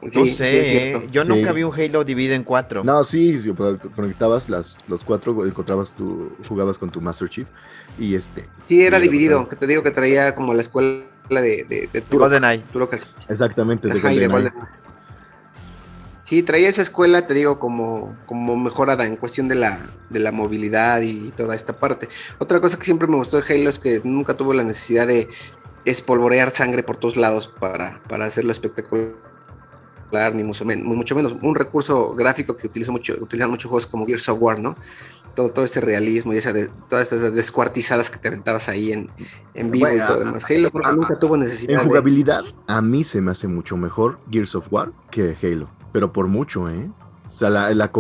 [0.02, 2.86] no sé, yo nunca vi un Halo dividido en cuatro.
[2.86, 7.48] No, sí, pues, conectabas las, los cuatro, encontrabas tu, jugabas con tu Master Chief
[8.00, 8.48] y este.
[8.56, 12.64] Sí, era dividido, que te digo que traía como la escuela de, de, de GoldenEye.
[13.28, 14.52] Exactamente, de GoldenEye.
[16.22, 20.32] Sí, traía esa escuela, te digo, como, como mejorada en cuestión de la, de la
[20.32, 22.10] movilidad y toda esta parte.
[22.38, 25.28] Otra cosa que siempre me gustó de Halo es que nunca tuvo la necesidad de
[25.84, 29.16] espolvorear sangre por todos lados para, para hacerlo espectacular,
[30.34, 31.36] ni mucho, menos, mucho menos.
[31.42, 34.76] Un recurso gráfico que utilizo mucho, utilizan muchos juegos como Gears of War, ¿no?
[35.34, 39.10] Todo, todo ese realismo y esa de, todas esas descuartizadas que te aventabas ahí en,
[39.54, 40.44] en vivo y todo demás.
[40.48, 41.82] Halo nunca tuvo necesidad.
[41.82, 46.12] En jugabilidad, a mí se me hace mucho mejor Gears of War que Halo pero
[46.14, 46.90] por mucho, ¿eh?
[47.28, 47.92] O sea, la, la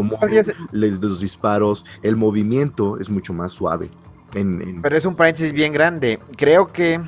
[0.72, 3.89] los disparos, el movimiento es mucho más suave.
[4.34, 6.20] Pero es un paréntesis bien grande.
[6.38, 7.00] Creo que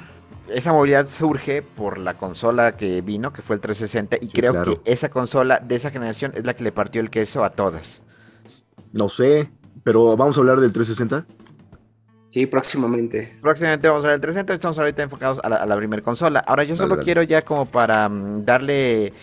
[0.50, 4.80] esa movilidad surge por la consola que vino, que fue el 360, y creo que
[4.86, 8.02] esa consola de esa generación es la que le partió el queso a todas.
[8.92, 9.50] No sé,
[9.84, 11.26] pero vamos a hablar del 360.
[12.30, 13.38] Sí, próximamente.
[13.42, 16.40] Próximamente vamos a hablar del 360, estamos ahorita enfocados a la, primera consola.
[16.40, 19.14] Ahora yo solo quiero ya como para mm, darle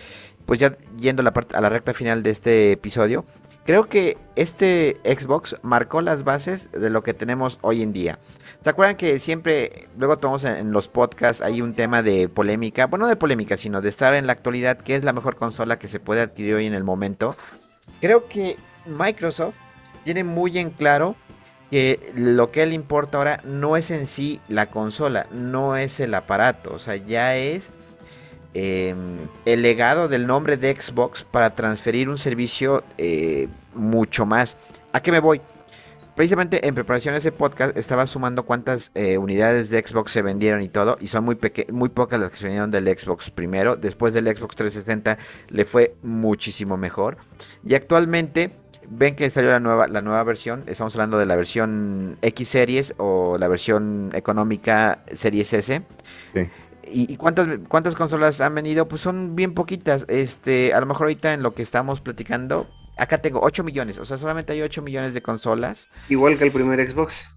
[0.45, 3.25] pues ya yendo a la, parte, a la recta final de este episodio,
[3.63, 8.17] Creo que este Xbox marcó las bases de lo que tenemos hoy en día.
[8.61, 12.87] ¿Se acuerdan que siempre, luego tomamos en, los podcasts, hay un tema de polémica?
[12.87, 15.77] Bueno, no de polémica, sino de estar en la actualidad, ¿qué es la mejor consola
[15.77, 17.35] que se puede adquirir hoy en el momento?
[17.99, 19.57] Creo que Microsoft
[20.03, 21.15] tiene muy en claro
[21.69, 26.15] que lo que le importa ahora no es en sí la consola, no es el
[26.15, 27.71] aparato, o sea, ya es
[28.53, 34.57] em, el legado del nombre de Xbox para transferir un servicio eh, mucho más.
[34.93, 35.41] ¿A qué me voy?
[36.15, 40.61] Precisamente en preparación de ese podcast estaba sumando cuántas eh, unidades de Xbox se vendieron
[40.61, 41.37] y todo, y son muy,
[41.71, 43.77] muy pocas las que se vendieron del Xbox primero.
[43.77, 45.17] Después del Xbox 360
[45.49, 47.17] le fue muchísimo mejor.
[47.63, 48.51] Y actualmente
[48.89, 50.63] ven que salió la nueva, la nueva versión.
[50.67, 55.81] Estamos hablando de la versión X Series o la versión económica Series S.
[56.91, 58.87] ¿Y, cuántas, cuántas consolas han venido?
[58.87, 60.05] Pues son bien poquitas.
[60.07, 62.67] Este, a lo mejor ahorita en lo que estamos platicando,
[62.97, 63.97] acá tengo 8 millones.
[63.97, 65.89] O sea, solamente hay 8 millones de consolas.
[66.09, 67.27] Igual que el primer Xbox.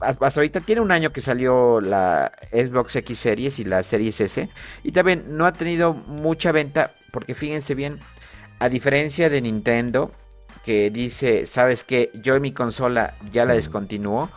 [0.00, 4.48] Hasta ahorita tiene un año que salió la Xbox X Series y la Series S.
[4.84, 6.94] Y también no ha tenido mucha venta.
[7.10, 7.98] Porque fíjense bien,
[8.60, 10.12] a diferencia de Nintendo,
[10.64, 12.10] que dice, ¿sabes qué?
[12.22, 14.30] Yo en mi consola ya la descontinuó.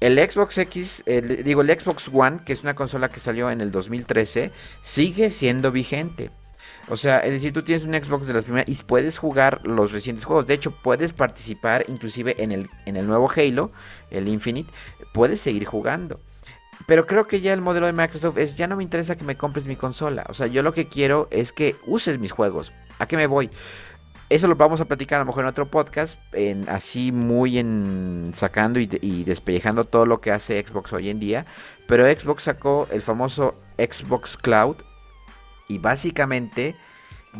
[0.00, 1.04] El Xbox X,
[1.44, 5.72] digo, el Xbox One, que es una consola que salió en el 2013, sigue siendo
[5.72, 6.30] vigente.
[6.88, 9.92] O sea, es decir, tú tienes un Xbox de las primeras y puedes jugar los
[9.92, 10.46] recientes juegos.
[10.46, 13.72] De hecho, puedes participar inclusive en el, en el nuevo Halo,
[14.10, 14.72] el Infinite.
[15.12, 16.20] Puedes seguir jugando.
[16.86, 19.36] Pero creo que ya el modelo de Microsoft es, ya no me interesa que me
[19.36, 20.24] compres mi consola.
[20.28, 22.72] O sea, yo lo que quiero es que uses mis juegos.
[22.98, 23.50] ¿A qué me voy?
[24.30, 28.32] Eso lo vamos a platicar a lo mejor en otro podcast, en, así muy en
[28.34, 31.46] sacando y, despellejando todo lo que hace Xbox hoy en día.
[31.86, 34.76] Pero Xbox sacó el famoso Xbox Cloud
[35.66, 36.76] y básicamente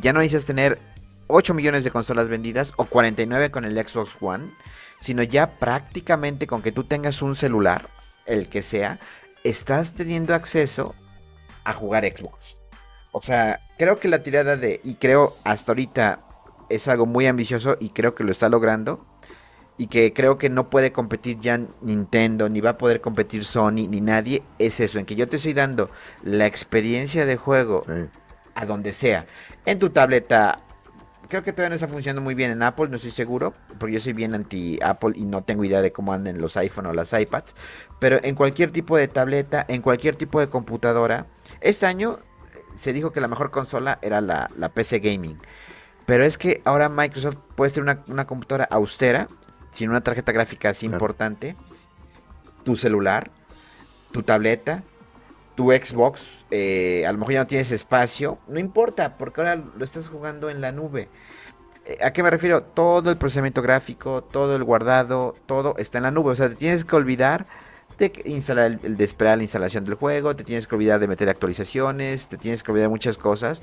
[0.01, 0.79] ya no necesitas tener
[1.27, 4.51] 8 millones de consolas vendidas o 49 con el Xbox One,
[4.99, 7.91] sino ya prácticamente con que tú tengas un celular,
[8.25, 8.99] el que sea,
[9.45, 10.95] estás teniendo acceso
[11.65, 12.59] a jugar Xbox.
[13.13, 16.21] O sea, creo que la tirada de, y creo hasta ahorita
[16.69, 19.05] es algo muy ambicioso y creo que lo está logrando.
[19.81, 23.87] Y que creo que no puede competir ya Nintendo, ni va a poder competir Sony,
[23.89, 24.43] ni nadie.
[24.59, 25.89] Es eso, en que yo te estoy dando
[26.25, 27.85] la experiencia de juego
[28.57, 29.27] a donde sea.
[29.67, 30.57] En tu tableta,
[31.29, 34.01] creo que todavía no está funcionando muy bien en Apple, no estoy seguro, porque yo
[34.01, 37.13] soy bien anti Apple y no tengo idea de cómo andan los iPhone o las
[37.13, 37.55] iPads.
[38.01, 41.27] Pero en cualquier tipo de tableta, en cualquier tipo de computadora,
[41.61, 42.19] este año
[42.75, 45.39] se dijo que la mejor consola era la, la PC Gaming.
[46.09, 49.29] Pero es que ahora Microsoft puede ser una, computadora austera,
[49.71, 51.55] sin una tarjeta gráfica así importante,
[52.65, 53.31] tu celular,
[54.11, 54.85] tu tableta,
[55.55, 59.85] tu Xbox, eh, a lo mejor ya no tienes espacio, no importa, porque ahora lo
[59.85, 61.11] estás jugando en la nube.
[61.85, 62.63] Eh, ¿A qué me refiero?
[62.63, 66.33] Todo el procesamiento gráfico, todo el guardado, todo está en la nube.
[66.33, 67.47] O sea, te tienes que olvidar
[67.99, 71.29] de instalar el, de esperar la instalación del juego, te tienes que olvidar de meter
[71.29, 73.63] actualizaciones, te tienes que olvidar de muchas cosas.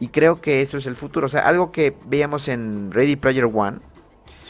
[0.00, 1.26] Y creo que eso es el futuro.
[1.26, 3.78] O sea, algo que veíamos en Ready Player One.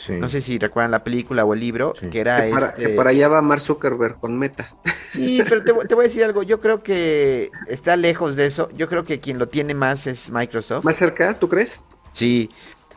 [0.09, 2.91] No sé si recuerdan la película o el libro, que era este...
[2.91, 4.74] para allá va Mark Zuckerberg con Meta.
[5.11, 6.43] Sí, pero te, te, voy a decir algo.
[6.43, 8.68] Yo creo que está lejos de eso.
[8.76, 10.85] Yo creo que quien lo tiene más es Microsoft.
[10.85, 11.80] ¿Más cerca, tú crees?
[12.12, 12.49] Sí,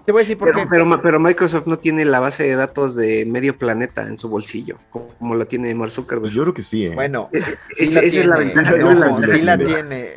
[0.08, 0.98] te voy a decir por pero, qué.
[1.04, 5.36] Pero, Microsoft no tiene la base de datos de medio planeta en su bolsillo, como
[5.36, 6.32] la tiene Mark Zuckerberg.
[6.32, 6.86] Yo creo que sí.
[6.86, 6.96] ¿eh?
[6.96, 7.44] Bueno, eh,
[7.78, 8.74] esa es la ventaja.
[9.22, 10.14] sí la tiene.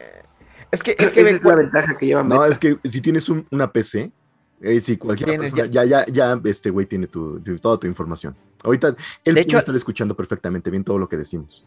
[0.71, 3.29] Es que, es que esa es la ventaja que lleva No, es que si tienes
[3.29, 4.13] una PC,
[4.61, 8.37] eh, si cualquier persona, ya, ya, ya, este güey tiene tu, toda tu información.
[8.63, 11.67] Ahorita él de hecho, está escuchando perfectamente bien todo lo que decimos.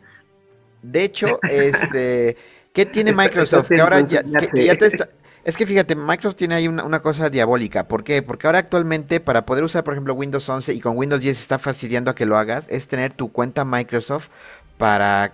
[0.82, 2.38] De hecho, este,
[2.72, 3.68] ¿qué tiene Microsoft?
[3.68, 5.10] que ahora ya, que ya te está,
[5.44, 7.88] es que fíjate, Microsoft tiene ahí una, cosa diabólica.
[7.88, 8.22] ¿Por qué?
[8.22, 11.60] Porque ahora actualmente para poder usar, por ejemplo, Windows 11 y con Windows 10 está
[11.60, 14.30] fastidiando a que lo hagas, es tener tu cuenta Microsoft
[14.78, 15.34] para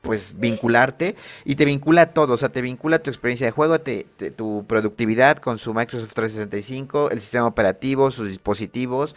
[0.00, 4.64] pues vincularte y te vincula todo, o sea, te vincula tu experiencia de juego, tu
[4.66, 9.16] productividad con su Microsoft 365, el sistema operativo, sus dispositivos,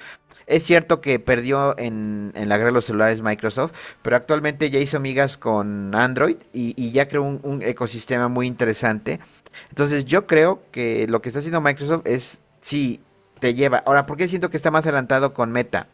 [0.52, 3.72] es cierto que perdió en, la guerra de los celulares Microsoft,
[4.02, 9.22] pero actualmente ya hizo amigas con Android y, ya creó un, ecosistema muy interesante.
[9.70, 13.00] Entonces yo creo que lo que está haciendo Microsoft es, sí,
[13.40, 13.82] te lleva.
[13.86, 15.88] Ahora, ¿por qué siento que está más adelantado con Meta?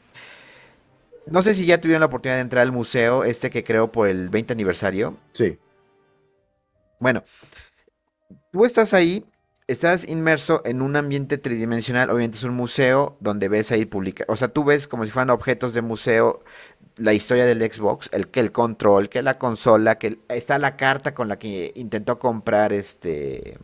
[1.28, 4.08] No sé si ya tuvieron la oportunidad de entrar al museo este que creó por
[4.08, 5.18] el 20 aniversario.
[5.34, 5.60] Sí.
[7.00, 7.22] Bueno,
[8.52, 9.24] tú estás ahí
[9.68, 14.36] estás inmerso en un ambiente tridimensional, obviamente es un museo donde ves ahí publica, o
[14.36, 16.42] sea, tú ves como si fueran objetos de museo
[16.96, 21.14] la historia del Xbox, el que el control, que la consola, que está la carta
[21.14, 23.60] con la que intentó comprar este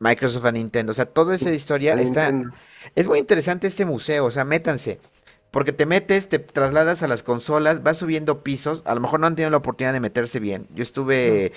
[0.00, 2.32] Microsoft a Nintendo, o sea, toda esa historia está
[2.94, 4.98] Es muy interesante este museo, o sea, métanse.
[5.50, 8.82] Porque te metes, te trasladas a las consolas, vas subiendo pisos.
[8.84, 10.66] A lo mejor no han tenido la oportunidad de meterse bien.
[10.74, 11.52] Yo estuve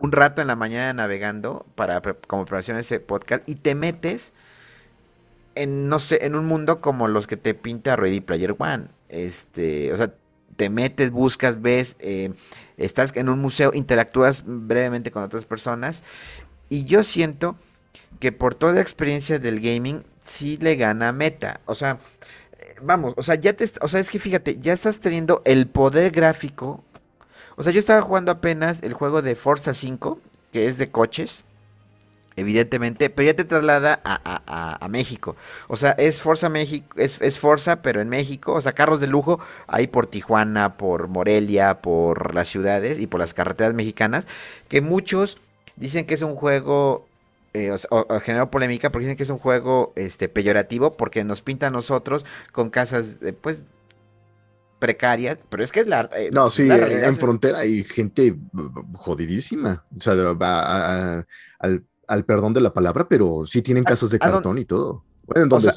[0.00, 4.32] un rato en la mañana navegando para como preparación de ese podcast y te metes
[5.54, 8.86] en, no sé, en un mundo como los que te pinta Ready Player One.
[9.08, 10.12] Este, o sea,
[10.56, 12.32] te metes, buscas, ves, eh,
[12.76, 16.02] estás en un museo, interactúas brevemente con otras personas.
[16.68, 17.56] Y yo siento
[18.20, 21.60] que por toda la experiencia del gaming, sí le gana Meta.
[21.66, 21.98] O sea,
[22.82, 26.10] vamos, o sea, ya te, o sea, es que fíjate, ya estás teniendo el poder
[26.12, 26.84] gráfico.
[27.56, 30.20] O sea, yo estaba jugando apenas el juego de Forza 5,
[30.52, 31.44] que es de coches,
[32.36, 35.36] evidentemente, pero ya te traslada a, México.
[35.68, 39.06] O sea, es Forza México, es, es, Forza, pero en México, o sea, carros de
[39.06, 44.26] lujo ahí por Tijuana, por Morelia, por las ciudades y por las carreteras mexicanas,
[44.68, 45.38] que muchos
[45.76, 47.06] dicen que es un juego
[47.56, 51.68] eh, o, generó polémica porque dicen que es un juego este, peyorativo porque nos pinta
[51.68, 53.64] a nosotros con casas, eh, pues,
[54.78, 56.10] precarias, pero es que es la...
[56.14, 58.36] Eh, no, sí, en frontera hay gente
[58.94, 60.12] jodidísima, o sea,
[61.58, 65.02] al, al, perdón de la palabra, pero sí tienen casas de cartón y todo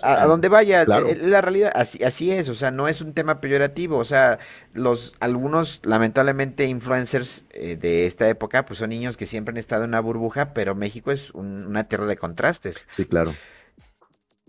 [0.04, 3.42] a, donde vaya, eh, la realidad, así, así es, o sea, no es un tema
[3.42, 4.38] peyorativo, o sea,
[4.74, 9.84] los algunos, lamentablemente, influencers eh, de esta época, pues son niños que siempre han estado
[9.84, 12.88] en una burbuja, pero México es una tierra de contrastes.
[12.94, 13.34] Sí, claro.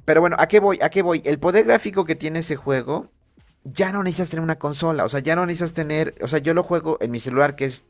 [0.05, 0.78] Pero bueno, ¿a qué voy?
[0.82, 1.22] ¿A qué voy?
[1.24, 3.11] El poder gráfico que tiene ese juego,
[3.64, 6.53] ya no necesitas tener una consola, o sea, ya no necesitas tener, o sea, yo
[6.53, 7.84] lo juego en mi celular que es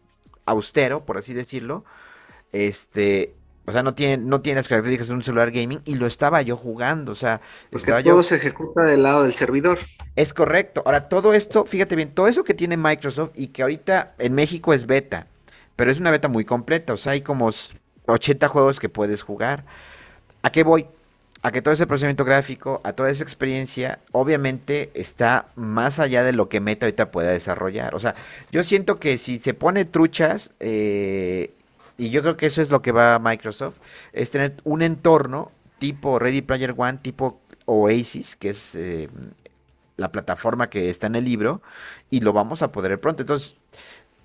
[0.44, 1.84] austero, por así decirlo,
[2.52, 3.34] este,
[3.70, 6.42] o sea, no tiene, no tiene las características de un celular gaming y lo estaba
[6.42, 7.12] yo jugando.
[7.12, 7.40] O sea,
[7.70, 9.78] estaba todo se ejecuta del lado del servidor.
[10.16, 10.82] Es correcto.
[10.84, 14.74] Ahora, todo esto, fíjate bien, todo eso que tiene Microsoft y que ahorita en México
[14.74, 15.28] es beta,
[15.76, 16.92] pero es una beta muy completa.
[16.92, 17.48] O sea, hay como
[18.06, 19.64] 80 juegos que puedes jugar.
[20.42, 20.86] ¿A qué voy?
[21.42, 26.32] A que todo ese procesamiento gráfico, a toda esa experiencia, obviamente está más allá de
[26.32, 27.94] lo que Meta ahorita pueda desarrollar.
[27.94, 28.16] O sea,
[28.50, 31.54] yo siento que si se pone truchas, eh,
[31.96, 33.78] y yo creo que eso es lo que va a Microsoft,
[34.12, 39.08] es tener un entorno tipo Ready Player One, tipo Oasis, que es eh,
[39.96, 41.62] la plataforma que está en el libro,
[42.10, 43.22] y lo vamos a poder pronto.
[43.22, 43.56] Entonces,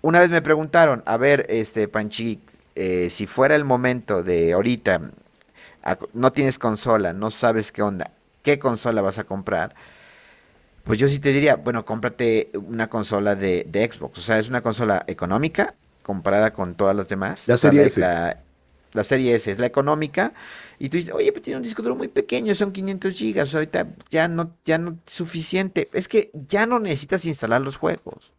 [0.02, 2.40] una vez me preguntaron, a ver, este Panchi,
[2.76, 5.02] eh, si fuera el momento de ahorita,
[6.14, 8.12] no tienes consola, no sabes qué onda,
[8.44, 9.76] ¿qué consola vas a comprar?
[10.84, 14.20] Pues yo sí te diría, bueno, cómprate una consola de, de Xbox.
[14.20, 15.74] O sea, es una consola económica,
[16.06, 17.48] comparada con todas las demás.
[17.48, 18.00] La serie S.
[18.00, 20.34] La, serie S es la económica.
[20.78, 23.88] Y tú dices, oye, pero tiene un disco duro muy pequeño, son 500 gigas, ahorita
[24.12, 25.90] ya no, ya no es suficiente.
[25.94, 28.34] Es que ya no necesitas instalar los juegos.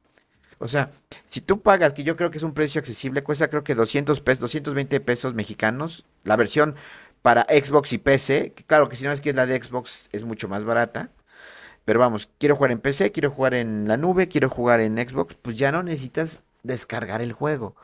[0.59, 0.93] O sea,
[1.25, 4.21] si tú pagas, que yo creo que es un precio accesible, cuesta creo que 200
[4.21, 6.77] pesos, 220 pesos mexicanos, la versión
[7.21, 10.23] para Xbox y PC, claro que si no es que es la de Xbox, es
[10.23, 11.11] mucho más barata.
[11.85, 15.37] Pero vamos, quiero jugar en PC, quiero jugar en la nube, quiero jugar en Xbox,
[15.43, 17.77] pues ya no necesitas descargar el juego.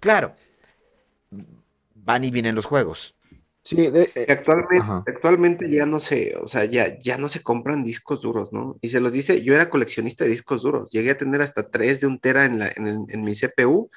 [0.00, 0.34] Claro,
[1.94, 3.14] van y vienen los juegos.
[3.64, 8.20] Sí, eh, actualmente, actualmente ya no se, o sea, ya, ya no se compran discos
[8.20, 8.76] duros, ¿no?
[8.80, 12.00] Y se los dice, yo era coleccionista de discos duros, llegué a tener hasta tres
[12.00, 13.88] de un tera en, la, en, en mi CPU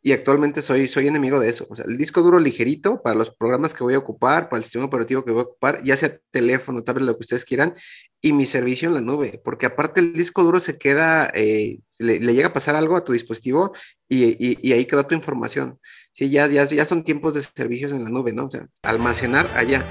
[0.00, 1.66] y actualmente soy, soy enemigo de eso.
[1.68, 4.64] O sea, el disco duro ligerito para los programas que voy a ocupar, para el
[4.64, 7.74] sistema operativo que voy a ocupar, ya sea teléfono, tablet, lo que ustedes quieran,
[8.20, 12.18] y mi servicio en la nube, porque aparte el disco duro se queda, eh, le,
[12.18, 13.72] llega a pasar algo a tu dispositivo
[14.08, 15.78] y, y, ahí queda tu información.
[16.12, 18.46] Sí, ya, ya, ya son tiempos de servicios en la nube, ¿no?
[18.46, 19.84] O sea, almacenar allá.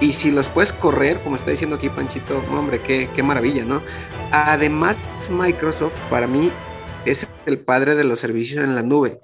[0.00, 3.82] Y si los puedes correr, como está diciendo aquí Panchito, hombre, qué, qué maravilla, ¿no?
[4.30, 4.96] Además,
[5.30, 6.52] Microsoft para mí
[7.06, 9.20] es el padre de los servicios en la nube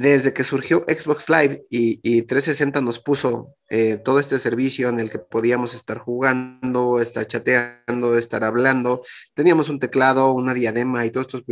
[0.00, 5.10] desde que surgió Xbox Live y, 360 nos puso eh, todo este servicio en el
[5.10, 9.02] que podíamos estar jugando, estar chateando, estar hablando,
[9.34, 11.44] teníamos un teclado, una diadema y todos estos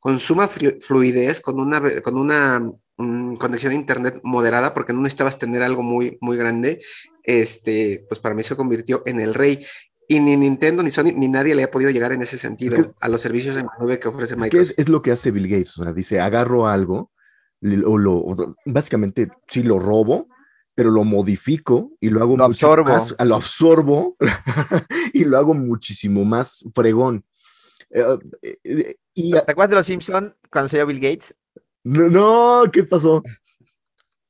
[0.00, 2.60] con suma fluidez, con una, con una
[2.96, 6.80] mm, conexión a internet moderada, porque no necesitabas tener algo muy, muy grande,
[7.24, 9.64] este, pues para mí se convirtió en el rey.
[10.10, 13.08] Y ni Nintendo, ni Sony, ni nadie le ha podido llegar en ese sentido a
[13.10, 14.70] los servicios de nube que ofrece Microsoft.
[14.70, 17.10] Es, que es, lo que hace Bill Gates, o sea, dice, agarro algo
[17.84, 20.28] o lo, básicamente sí lo robo,
[20.74, 22.92] pero lo modifico y lo hago lo absorbo.
[23.24, 24.16] lo absorbo
[25.12, 27.24] y lo hago muchísimo más fregón.
[27.90, 28.04] Eh,
[28.64, 31.34] eh, y, ¿Te acuerdas de los Simpson cuando salió Bill Gates?
[31.84, 33.22] No, no, ¿qué pasó?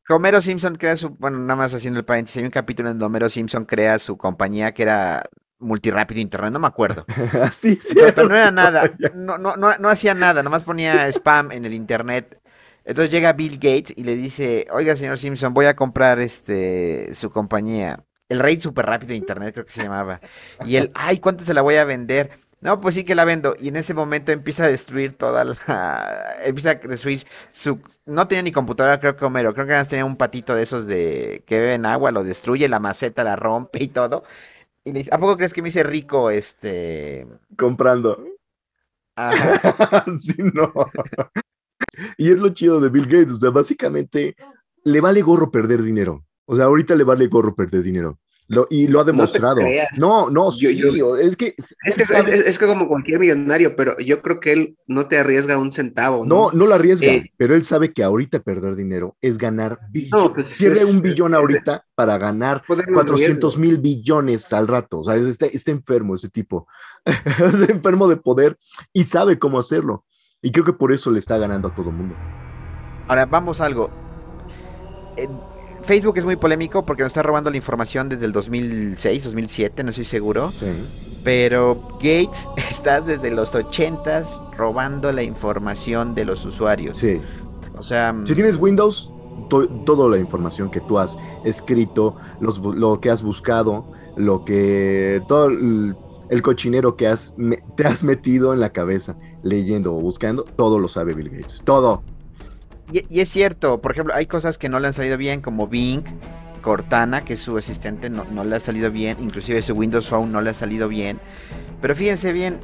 [0.09, 3.07] Homero Simpson crea su, bueno, nada más haciendo el paréntesis, hay un capítulo en donde
[3.07, 7.05] Homero Simpson crea su compañía que era multirápido internet, no me acuerdo.
[7.53, 11.53] sí, sí, pero, no era nada, no, no, no, no hacía nada, nomás ponía spam
[11.53, 12.41] en el internet
[12.89, 17.30] entonces llega Bill Gates y le dice, oiga, señor Simpson, voy a comprar este su
[17.30, 18.03] compañía.
[18.30, 20.20] el rey súper rápido de internet, creo que se llamaba.
[20.64, 22.30] Y él, ay, ¿cuánto se la voy a vender?
[22.62, 23.55] No, pues sí que la vendo.
[23.61, 26.36] Y en ese momento empieza a destruir toda la.
[26.45, 27.78] Empieza a destruir su.
[28.07, 29.53] No tenía ni computadora, creo que Homero.
[29.53, 32.80] Creo que además tenía un patito de esos de que beben agua, lo destruye, la
[32.80, 34.24] maceta la rompe y todo.
[34.82, 37.26] Y le dice, ¿a poco crees que me hice rico este.
[37.57, 38.24] Comprando.
[40.20, 40.72] sí, no.
[42.16, 43.32] y es lo chido de Bill Gates.
[43.32, 44.36] O sea, básicamente
[44.84, 46.24] le vale gorro perder dinero.
[46.46, 48.18] O sea, ahorita le vale gorro perder dinero.
[48.49, 49.61] Lo, y lo ha demostrado.
[49.99, 51.55] No, no, sí, es que...
[51.84, 52.05] Es que
[52.46, 56.24] es, que como cualquier millonario, pero yo creo que él no te arriesga un centavo.
[56.24, 60.30] No, no, lo arriesga, eh, pero él sabe que ahorita perder dinero es ganar billones.
[60.34, 65.01] Pues Pierde un billón ahorita para ganar 400 mil billones al rato.
[65.01, 66.66] O sea, está, está enfermo ese tipo.
[67.05, 68.59] está enfermo de poder
[68.94, 70.07] y sabe cómo hacerlo.
[70.41, 72.14] Y creo que por eso le está ganando a todo el mundo.
[73.09, 73.91] Ahora, vamos a algo.
[75.82, 79.91] Facebook es muy polémico porque nos está robando la información desde el 2006, 2007, no
[79.91, 80.53] estoy seguro.
[81.24, 86.99] Pero Gates está desde los 80s robando la información de los usuarios.
[86.99, 87.20] Sí.
[87.76, 89.11] O sea, si tienes Windows,
[89.49, 93.84] toda la información que tú has escrito, lo que has buscado,
[94.16, 95.49] lo que todo
[96.31, 97.35] el, cochinero que has
[97.76, 101.62] te has metido en la cabeza leyendo o buscando, todo lo sabe Bill Gates.
[101.64, 102.03] Todo.
[102.91, 106.03] Y, es cierto, por ejemplo, hay cosas que no le han salido bien, como Bing,
[106.62, 110.41] Cortana, que es su asistente, no, le ha salido bien, inclusive su Windows Phone no
[110.41, 111.20] le ha salido bien.
[111.81, 112.59] Pero fíjense bien,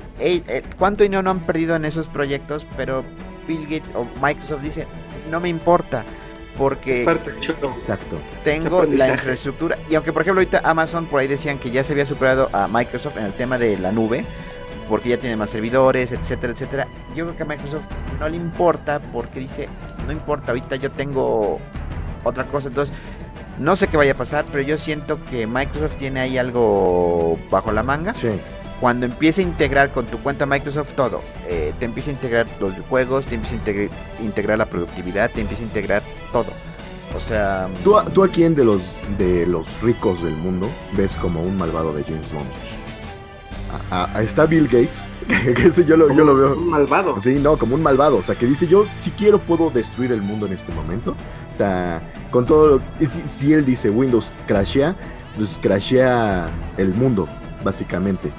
[0.79, 3.05] cuánto dinero no han perdido en esos proyectos, pero
[3.47, 4.87] Bill Gates o Microsoft dice,
[5.31, 6.05] no me importa,
[6.57, 8.19] porque Exacto.
[8.43, 9.79] tengo la infraestructura.
[9.89, 12.69] Y aunque por ejemplo ahorita Amazon por ahí decían que ya se había superado a
[12.69, 14.25] Microsoft en el tema de la nube,
[14.89, 16.87] porque ya tiene más servidores, etcétera, etcétera.
[17.15, 17.87] Yo creo que a Microsoft
[18.21, 19.69] no le importa porque dice,
[20.07, 21.59] no importa, ahorita yo tengo
[22.23, 22.69] otra cosa.
[22.69, 22.95] Entonces,
[23.59, 27.73] no sé qué vaya a pasar, pero yo siento que Microsoft tiene ahí algo bajo
[27.73, 28.15] la manga.
[28.15, 28.41] Sí.
[28.81, 32.75] Cuando empiece a integrar con tu cuenta Microsoft todo, eh, te empieza a integrar los
[32.89, 36.03] juegos, te empieza a integrar, la productividad, te empieza a integrar
[36.33, 36.53] todo.
[37.17, 37.69] O sea...
[37.85, 38.83] ¿Tú, ¿Tú a quién de los,
[39.17, 42.49] de los ricos del mundo ves como un malvado de James Bond?
[44.21, 45.05] está Bill Gates,
[45.57, 46.57] que ese yo lo, yo lo veo.
[46.57, 47.21] Un malvado.
[47.21, 48.17] Sí, no, como un malvado.
[48.17, 51.15] O sea, que dice, yo si quiero puedo destruir el mundo en este momento.
[51.53, 53.07] O sea, con todo lo...
[53.07, 54.95] Si, si él dice Windows crashea,
[55.37, 57.29] pues crashea el mundo,
[57.65, 58.31] básicamente.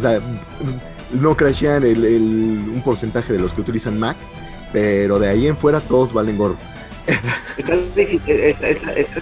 [0.00, 0.18] O sea,
[1.12, 2.02] no crashean el,
[2.72, 4.16] un porcentaje de los que utilizan Mac,
[4.72, 6.56] pero de ahí en fuera todos valen gorro.
[7.58, 9.20] Está, está, está,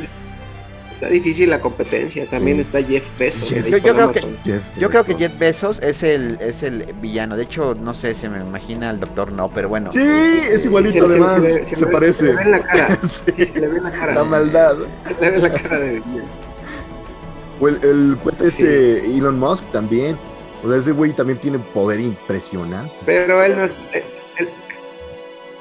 [0.92, 2.26] está difícil la competencia.
[2.26, 3.50] También está Jeff Bezos.
[3.50, 4.20] yo, creo que,
[4.78, 7.36] yo, creo que, Jeff Bezos es el, es el villano.
[7.36, 9.90] De hecho, no sé, se me imagina al doctor no, pero bueno.
[9.90, 11.42] Sí, es igualito además.
[11.64, 12.18] Se, parece.
[12.18, 12.98] Se le ve en la cara.
[13.08, 14.14] Se le ve la cara.
[14.14, 14.76] La maldad.
[15.08, 16.02] Se le ve la cara de
[17.58, 20.16] O el, el este Elon Musk también.
[20.62, 22.92] O sea, ese güey también tiene poder impresionante.
[23.04, 23.72] Pero él no es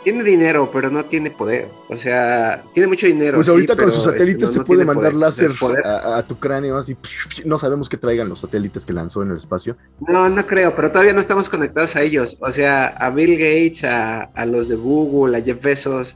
[0.08, 1.68] tiene dinero, pero no tiene poder.
[1.90, 3.36] O sea, tiene mucho dinero.
[3.36, 5.52] Pues ahorita con sus satélites se puede mandar láser
[5.84, 6.96] a, tu cráneo así.
[7.44, 9.76] No sabemos qué traigan los satélites que lanzó en el espacio.
[10.08, 12.38] No, no creo, pero todavía no estamos conectados a ellos.
[12.40, 16.16] O sea, a Bill Gates, a, los de Google, a Jeff Bezos.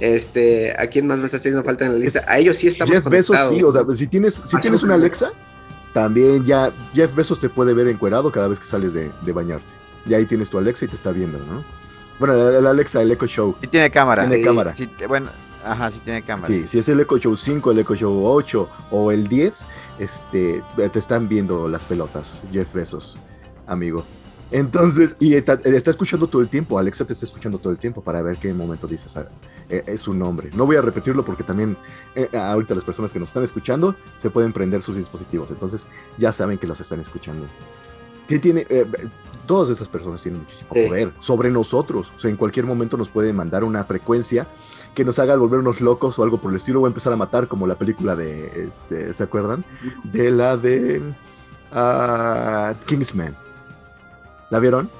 [0.00, 2.24] Este, ¿a quién más me está haciendo falta en la lista?
[2.26, 5.32] a ellos sí estamos Jeff Bezos sí, o sea, si tienes, si tienes una Alexa,
[5.94, 9.72] también ya Jeff Bezos te puede ver encuerado cada vez que sales de, de bañarte.
[10.04, 11.64] Y ahí tienes tu Alexa y te está viendo, ¿no?
[12.18, 13.56] Bueno, el Alexa, el Echo Show.
[13.60, 14.28] Sí tiene cámara.
[14.28, 14.74] Tiene cámara.
[15.08, 15.30] bueno,
[15.64, 16.48] ajá, sí tiene cámara.
[16.48, 19.66] Sí, si es el Echo Show 5, el Echo Show 8 o el 10,
[20.00, 23.16] este, te están viendo las pelotas, Jeff Bezos,
[23.66, 24.04] amigo.
[24.54, 25.58] Entonces, y está,
[25.90, 28.86] escuchando todo el tiempo, Alexa te está escuchando todo el tiempo para ver qué momento
[28.86, 29.26] dices ah,
[29.68, 30.48] eh, es su nombre.
[30.54, 31.76] No voy a repetirlo porque también
[32.14, 35.88] eh, ahorita las personas que nos están escuchando se pueden prender sus dispositivos, entonces
[36.18, 37.48] ya saben que los están escuchando.
[38.28, 38.86] Sí tiene, eh,
[39.44, 42.12] todas esas personas tienen muchísimo poder sobre nosotros.
[42.16, 44.46] O sea, en cualquier momento nos pueden mandar una frecuencia
[44.94, 47.66] que nos haga volvernos locos o algo por el estilo o empezar a matar, como
[47.66, 49.64] la película de, este, ¿se acuerdan?
[50.04, 51.02] De la de
[51.72, 53.36] uh, Kingsman.
[54.50, 54.90] ¿La vieron?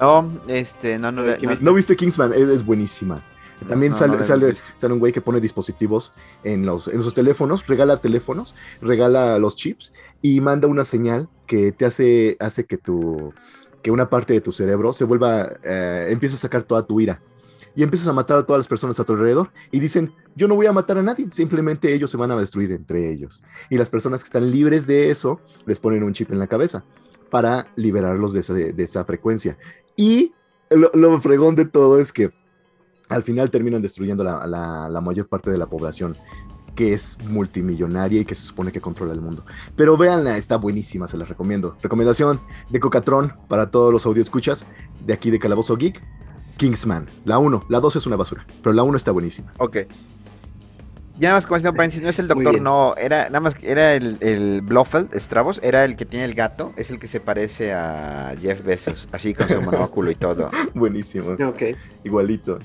[0.00, 1.22] No, este, no, no.
[1.60, 2.32] ¿No viste Kingsman?
[2.34, 3.22] Es, buenísima.
[3.66, 6.12] También sale, sale, sale, un güey que pone dispositivos
[6.44, 11.72] en, los, en sus teléfonos, regala teléfonos, regala los chips y manda una señal que
[11.72, 13.32] te hace, hace que, tu,
[13.82, 17.22] que una parte de tu cerebro se vuelva, eh, empieza a sacar toda tu ira.
[17.74, 20.54] Y empiezas a matar a todas las personas a tu alrededor y dicen, yo no
[20.54, 23.42] voy a matar a nadie, simplemente ellos se van a destruir entre ellos.
[23.70, 26.84] Y las personas que están libres de eso les ponen un chip en la cabeza
[27.30, 29.58] para liberarlos de esa, frecuencia.
[29.96, 30.32] Y
[30.70, 32.32] lo, lo, fregón de todo es que
[33.08, 36.14] al final terminan destruyendo la mayor parte de la población
[36.76, 39.44] que es multimillonaria y que se supone que controla el mundo.
[39.74, 41.76] Pero véanla, está buenísima, se las recomiendo.
[41.82, 44.66] Recomendación de Cocatron para todos los escuchas
[45.04, 46.00] de aquí de Calabozo Geek.
[46.58, 49.52] Kingsman, la 1, la 2 es una basura, pero la 1 está buenísima.
[49.58, 49.78] Ok.
[51.18, 51.58] Ya nada más como
[51.90, 55.82] si no es el doctor, no, era nada más era el, el Blofeld, Stravos, era
[55.86, 59.48] el que tiene el gato, es el que se parece a Jeff Bezos, así con
[59.48, 60.50] su monóculo y todo.
[60.74, 61.30] Buenísimo.
[61.42, 61.62] Ok.
[62.04, 62.58] Igualito.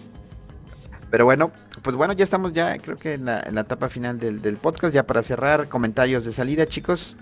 [1.09, 4.57] Pero bueno, pues bueno, ya estamos ya, creo que en la, etapa final del, del,
[4.57, 7.15] podcast, ya para cerrar, comentarios de salida, chicos.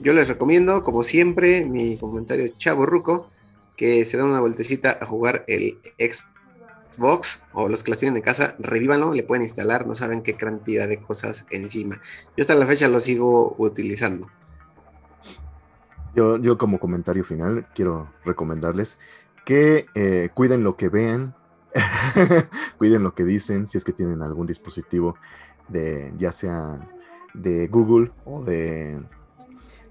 [0.00, 3.30] Yo les recomiendo, como siempre, mi comentario Chavo Ruco,
[3.78, 6.35] que se da una vueltecita a jugar el Xbox
[7.52, 10.88] o los que lo tienen en casa, revívanlo, le pueden instalar, no saben qué cantidad
[10.88, 12.00] de cosas encima.
[12.36, 14.28] Yo hasta la fecha lo sigo utilizando.
[16.14, 18.98] Yo, yo como comentario final quiero recomendarles
[19.44, 21.34] que eh, cuiden lo que vean,
[22.78, 25.16] cuiden lo que dicen, si es que tienen algún dispositivo
[25.68, 26.80] de ya sea
[27.34, 29.00] de Google o de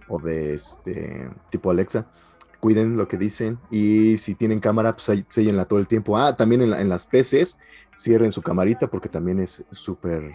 [0.07, 2.07] o de este tipo Alexa,
[2.65, 6.17] cuiden lo que dicen y si tienen cámara, pues sellenla todo el tiempo.
[6.17, 7.59] Ah, también en, las PCs,
[7.95, 10.33] cierren su camarita porque también es súper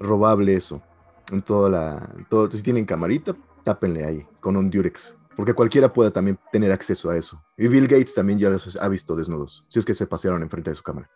[0.00, 0.82] robable eso.
[1.30, 5.16] En toda la, todo, si tienen camarita, tápenle ahí con un Durex.
[5.36, 7.40] Porque cualquiera puede también tener acceso a eso.
[7.56, 10.70] Y Bill Gates también ya los ha visto desnudos, si es que se pasearon enfrente
[10.70, 11.08] de su cámara.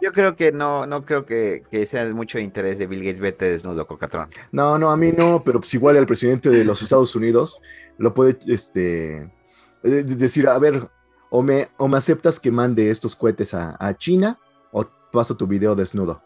[0.00, 3.50] Yo creo que no, no creo que, sea de mucho interés de Bill Gates verte
[3.50, 4.28] desnudo, Cocatrón.
[4.52, 7.60] No, no, a mí no, pero pues igual al presidente de los Estados Unidos
[7.96, 9.30] lo puede este,
[9.82, 10.88] decir, a ver,
[11.30, 14.38] o me, o me aceptas que mande estos cohetes a, a China
[14.70, 16.22] o paso tu video desnudo.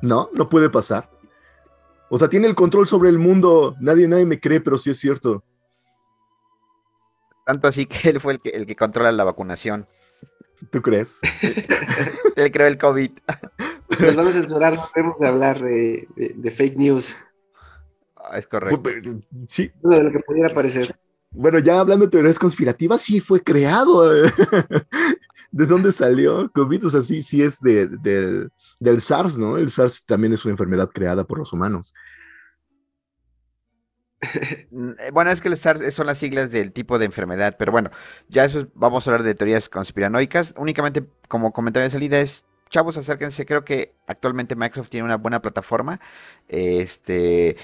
[0.00, 1.10] No, no puede pasar.
[2.08, 3.74] O sea, tiene el control sobre el mundo.
[3.80, 5.42] Nadie, nadie me cree, pero sí es cierto.
[7.44, 9.88] Tanto así que él fue el que, el que controla la vacunación.
[10.70, 11.20] ¿Tú crees?
[12.36, 13.10] él creó el COVID.
[14.00, 17.16] Nos van a censurar, no podemos hablar de, fake news.
[18.16, 18.82] Ah, es correcto.
[19.48, 19.70] Sí.
[19.82, 20.94] De lo que pudiera parecer.
[21.30, 24.12] Bueno, ya hablando de teorías conspirativas, sí fue creado.
[25.50, 26.86] ¿De dónde salió COVID?
[26.86, 28.50] O sea, sí, sí es de, del
[28.84, 29.56] del SARS, ¿no?
[29.56, 31.94] El SARS también es una enfermedad creada por los humanos.
[34.98, 37.90] Eh, bueno, es que el SARS son las siglas del tipo de enfermedad, pero bueno,
[38.28, 40.54] ya eso vamos a hablar de teorías conspiranoicas.
[40.58, 45.40] Únicamente como comentario de salida es, chavos, acérquense, creo que actualmente Microsoft tiene una buena
[45.40, 46.00] plataforma,
[46.48, 47.56] este,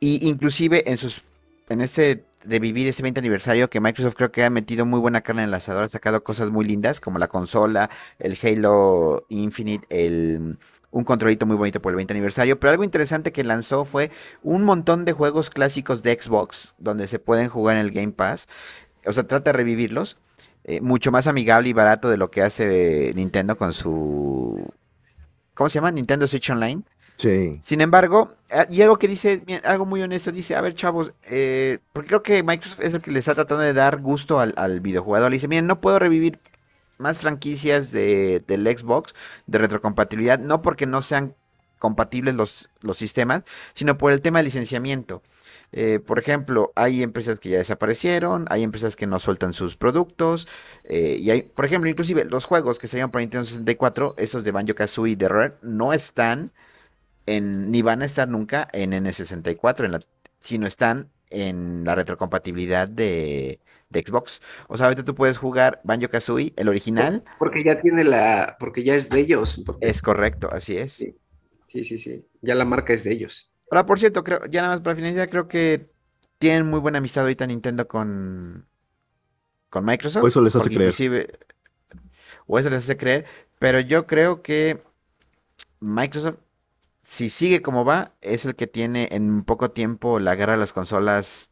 [0.00, 1.24] y inclusive en sus,
[1.72, 5.42] en este revivir este 20 aniversario que Microsoft creo que ha metido muy buena carne
[5.42, 10.58] en el asador, ha sacado cosas muy lindas como la consola, el Halo Infinite, el
[10.92, 14.10] un controlito muy bonito por el 20 aniversario, pero algo interesante que lanzó fue
[14.42, 18.46] un montón de juegos clásicos de Xbox donde se pueden jugar en el Game Pass.
[19.06, 20.18] O sea, trata de revivirlos.
[20.64, 24.70] Eh, mucho más amigable y barato de lo que hace Nintendo con su...
[25.54, 25.90] ¿Cómo se llama?
[25.90, 26.82] Nintendo Switch Online.
[27.62, 28.34] Sin embargo,
[28.70, 32.42] y algo que dice, algo muy honesto, dice, a ver chavos, eh, porque creo que
[32.42, 35.30] Microsoft es el que le está tratando de dar gusto al, al videojugador.
[35.30, 36.38] Le dice, miren, no puedo revivir
[36.98, 39.14] más franquicias de, del Xbox
[39.46, 41.34] de retrocompatibilidad, no porque no sean
[41.78, 43.42] compatibles los, los sistemas,
[43.74, 45.22] sino por el tema de licenciamiento.
[45.72, 50.46] Eh, por ejemplo, hay empresas que ya desaparecieron, hay empresas que no sueltan sus productos,
[50.84, 54.52] eh, y hay, por ejemplo, inclusive los juegos que salieron para Nintendo 64, esos de
[54.52, 56.52] Banjo Kazooie y de Rare, no están
[57.26, 60.00] ni van a estar nunca en N64, en la,
[60.38, 63.60] sino están en la retrocompatibilidad de,
[63.92, 64.40] Xbox.
[64.68, 67.22] O sea, ahorita tú puedes jugar Banjo Kazooie, el original.
[67.38, 68.56] Porque ya tiene la.
[68.58, 69.62] Porque ya es de ellos.
[69.80, 70.94] Es correcto, así es.
[70.94, 71.14] Sí.
[71.68, 73.50] sí, sí, Ya la marca es de ellos.
[73.70, 75.90] Ahora, por cierto, creo, ya nada más para finalizar, creo que
[76.38, 78.66] tienen muy buena amistad ahorita Nintendo con,
[79.68, 80.24] con Microsoft.
[80.24, 81.38] O eso les hace creer.
[82.46, 83.26] O eso les hace creer.
[83.58, 84.82] Pero yo creo que
[85.80, 86.36] Microsoft
[87.02, 90.72] si sigue como va, es el que tiene en poco tiempo la guerra de las
[90.72, 91.50] consolas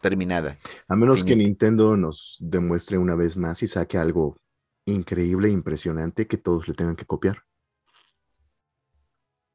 [0.00, 0.58] terminada.
[0.88, 4.36] A menos que Nintendo nos demuestre una vez más y saque algo
[4.86, 7.44] increíble, impresionante que todos le tengan que copiar.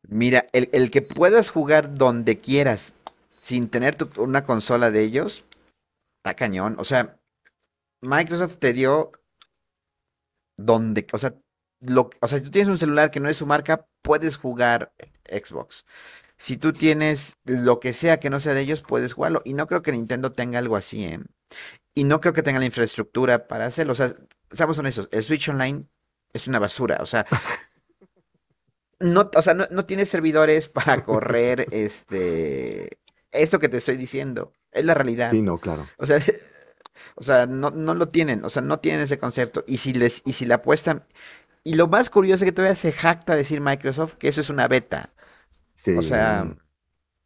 [0.08, 2.96] Mira, el, que puedas jugar donde quieras
[3.38, 5.46] sin tener una consola de ellos,
[6.18, 6.76] está cañón.
[6.80, 7.20] O sea,
[8.02, 9.12] Microsoft te dio
[10.58, 11.36] donde, o sea,
[11.82, 14.94] lo, o sea, si tú tienes un celular que no es su marca, puedes jugar
[15.26, 15.86] Xbox.
[16.38, 19.42] Si tú tienes lo que sea que no sea de ellos, puedes jugarlo.
[19.46, 21.20] Y no creo que Nintendo tenga algo así, ¿eh?
[21.94, 23.94] Y no creo que tenga la infraestructura para hacerlo.
[23.94, 24.14] O sea,
[24.52, 25.86] seamos honestos, el Switch Online
[26.34, 27.00] es una basura.
[27.02, 27.26] O sea,
[29.00, 33.00] no, o sea, no, tiene servidores para correr este
[33.32, 34.54] eso que te estoy diciendo.
[34.72, 35.32] Es la realidad.
[35.32, 35.88] Sí, no, claro.
[35.98, 36.20] O sea,
[37.16, 39.64] O sea, no, no lo tienen, o sea, no tienen ese concepto.
[39.68, 41.06] Y si les, y si le apuestan.
[41.64, 44.68] Y lo más curioso es que todavía se jacta decir Microsoft que eso es una
[44.68, 45.12] beta.
[45.74, 45.96] Sí.
[45.96, 46.56] O sea.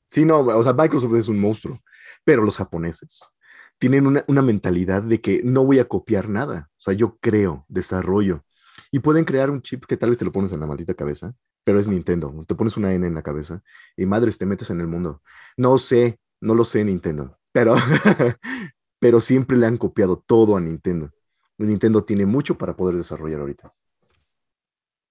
[0.07, 1.81] Sí, no, o sea, Microsoft es un monstruo.
[2.23, 3.31] Pero los japoneses
[3.79, 6.69] tienen una, una mentalidad de que no voy a copiar nada.
[6.77, 8.45] O sea, yo creo, desarrollo.
[8.91, 11.35] Y pueden crear un chip que tal vez te lo pones en la maldita cabeza,
[11.63, 12.33] pero es Nintendo.
[12.47, 13.61] Te pones una N en la cabeza
[13.97, 15.21] y madres, te metes en el mundo.
[15.57, 17.75] No sé, no lo sé Nintendo, pero,
[18.99, 21.11] pero siempre le han copiado todo a Nintendo.
[21.57, 23.73] Nintendo tiene mucho para poder desarrollar ahorita.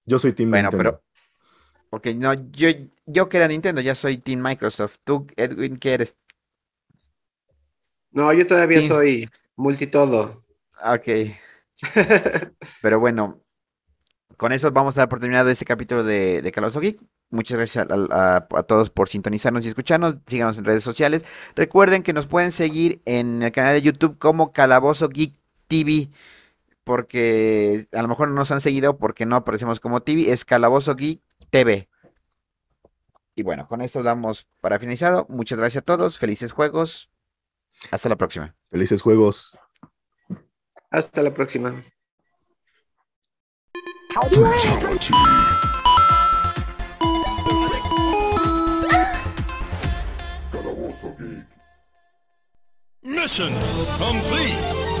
[0.05, 0.77] Yo soy Team Bueno, Nintendo.
[0.77, 1.03] pero.
[1.89, 2.69] Porque no, yo,
[3.05, 4.97] yo que era Nintendo, ya soy Team Microsoft.
[5.03, 6.15] Tú, Edwin, ¿qué eres?
[8.11, 10.41] No, yo todavía soy multitodo.
[10.83, 11.07] Ok.
[12.81, 13.41] Pero bueno,
[14.37, 16.99] con eso vamos a dar por terminado este capítulo de, de Calabozo Geek.
[17.31, 20.17] Muchas gracias a, a- a todos por sintonizarnos y escucharnos.
[20.27, 21.25] Síganos en redes sociales.
[21.55, 25.35] Recuerden que nos pueden seguir en el canal de YouTube como Calabozo Geek
[25.67, 26.09] TV.
[26.83, 30.31] Porque a lo mejor no nos han seguido porque no aparecemos como TV.
[30.31, 31.89] Es Calabozo Geek TV.
[33.35, 35.25] Y bueno, con eso damos para finalizado.
[35.29, 36.17] Muchas gracias a todos.
[36.17, 37.09] Felices juegos.
[37.91, 38.55] Hasta la próxima.
[38.69, 39.57] Felices juegos.
[40.91, 41.81] Hasta la próxima.
[53.01, 53.51] Mission
[53.97, 54.92] complete.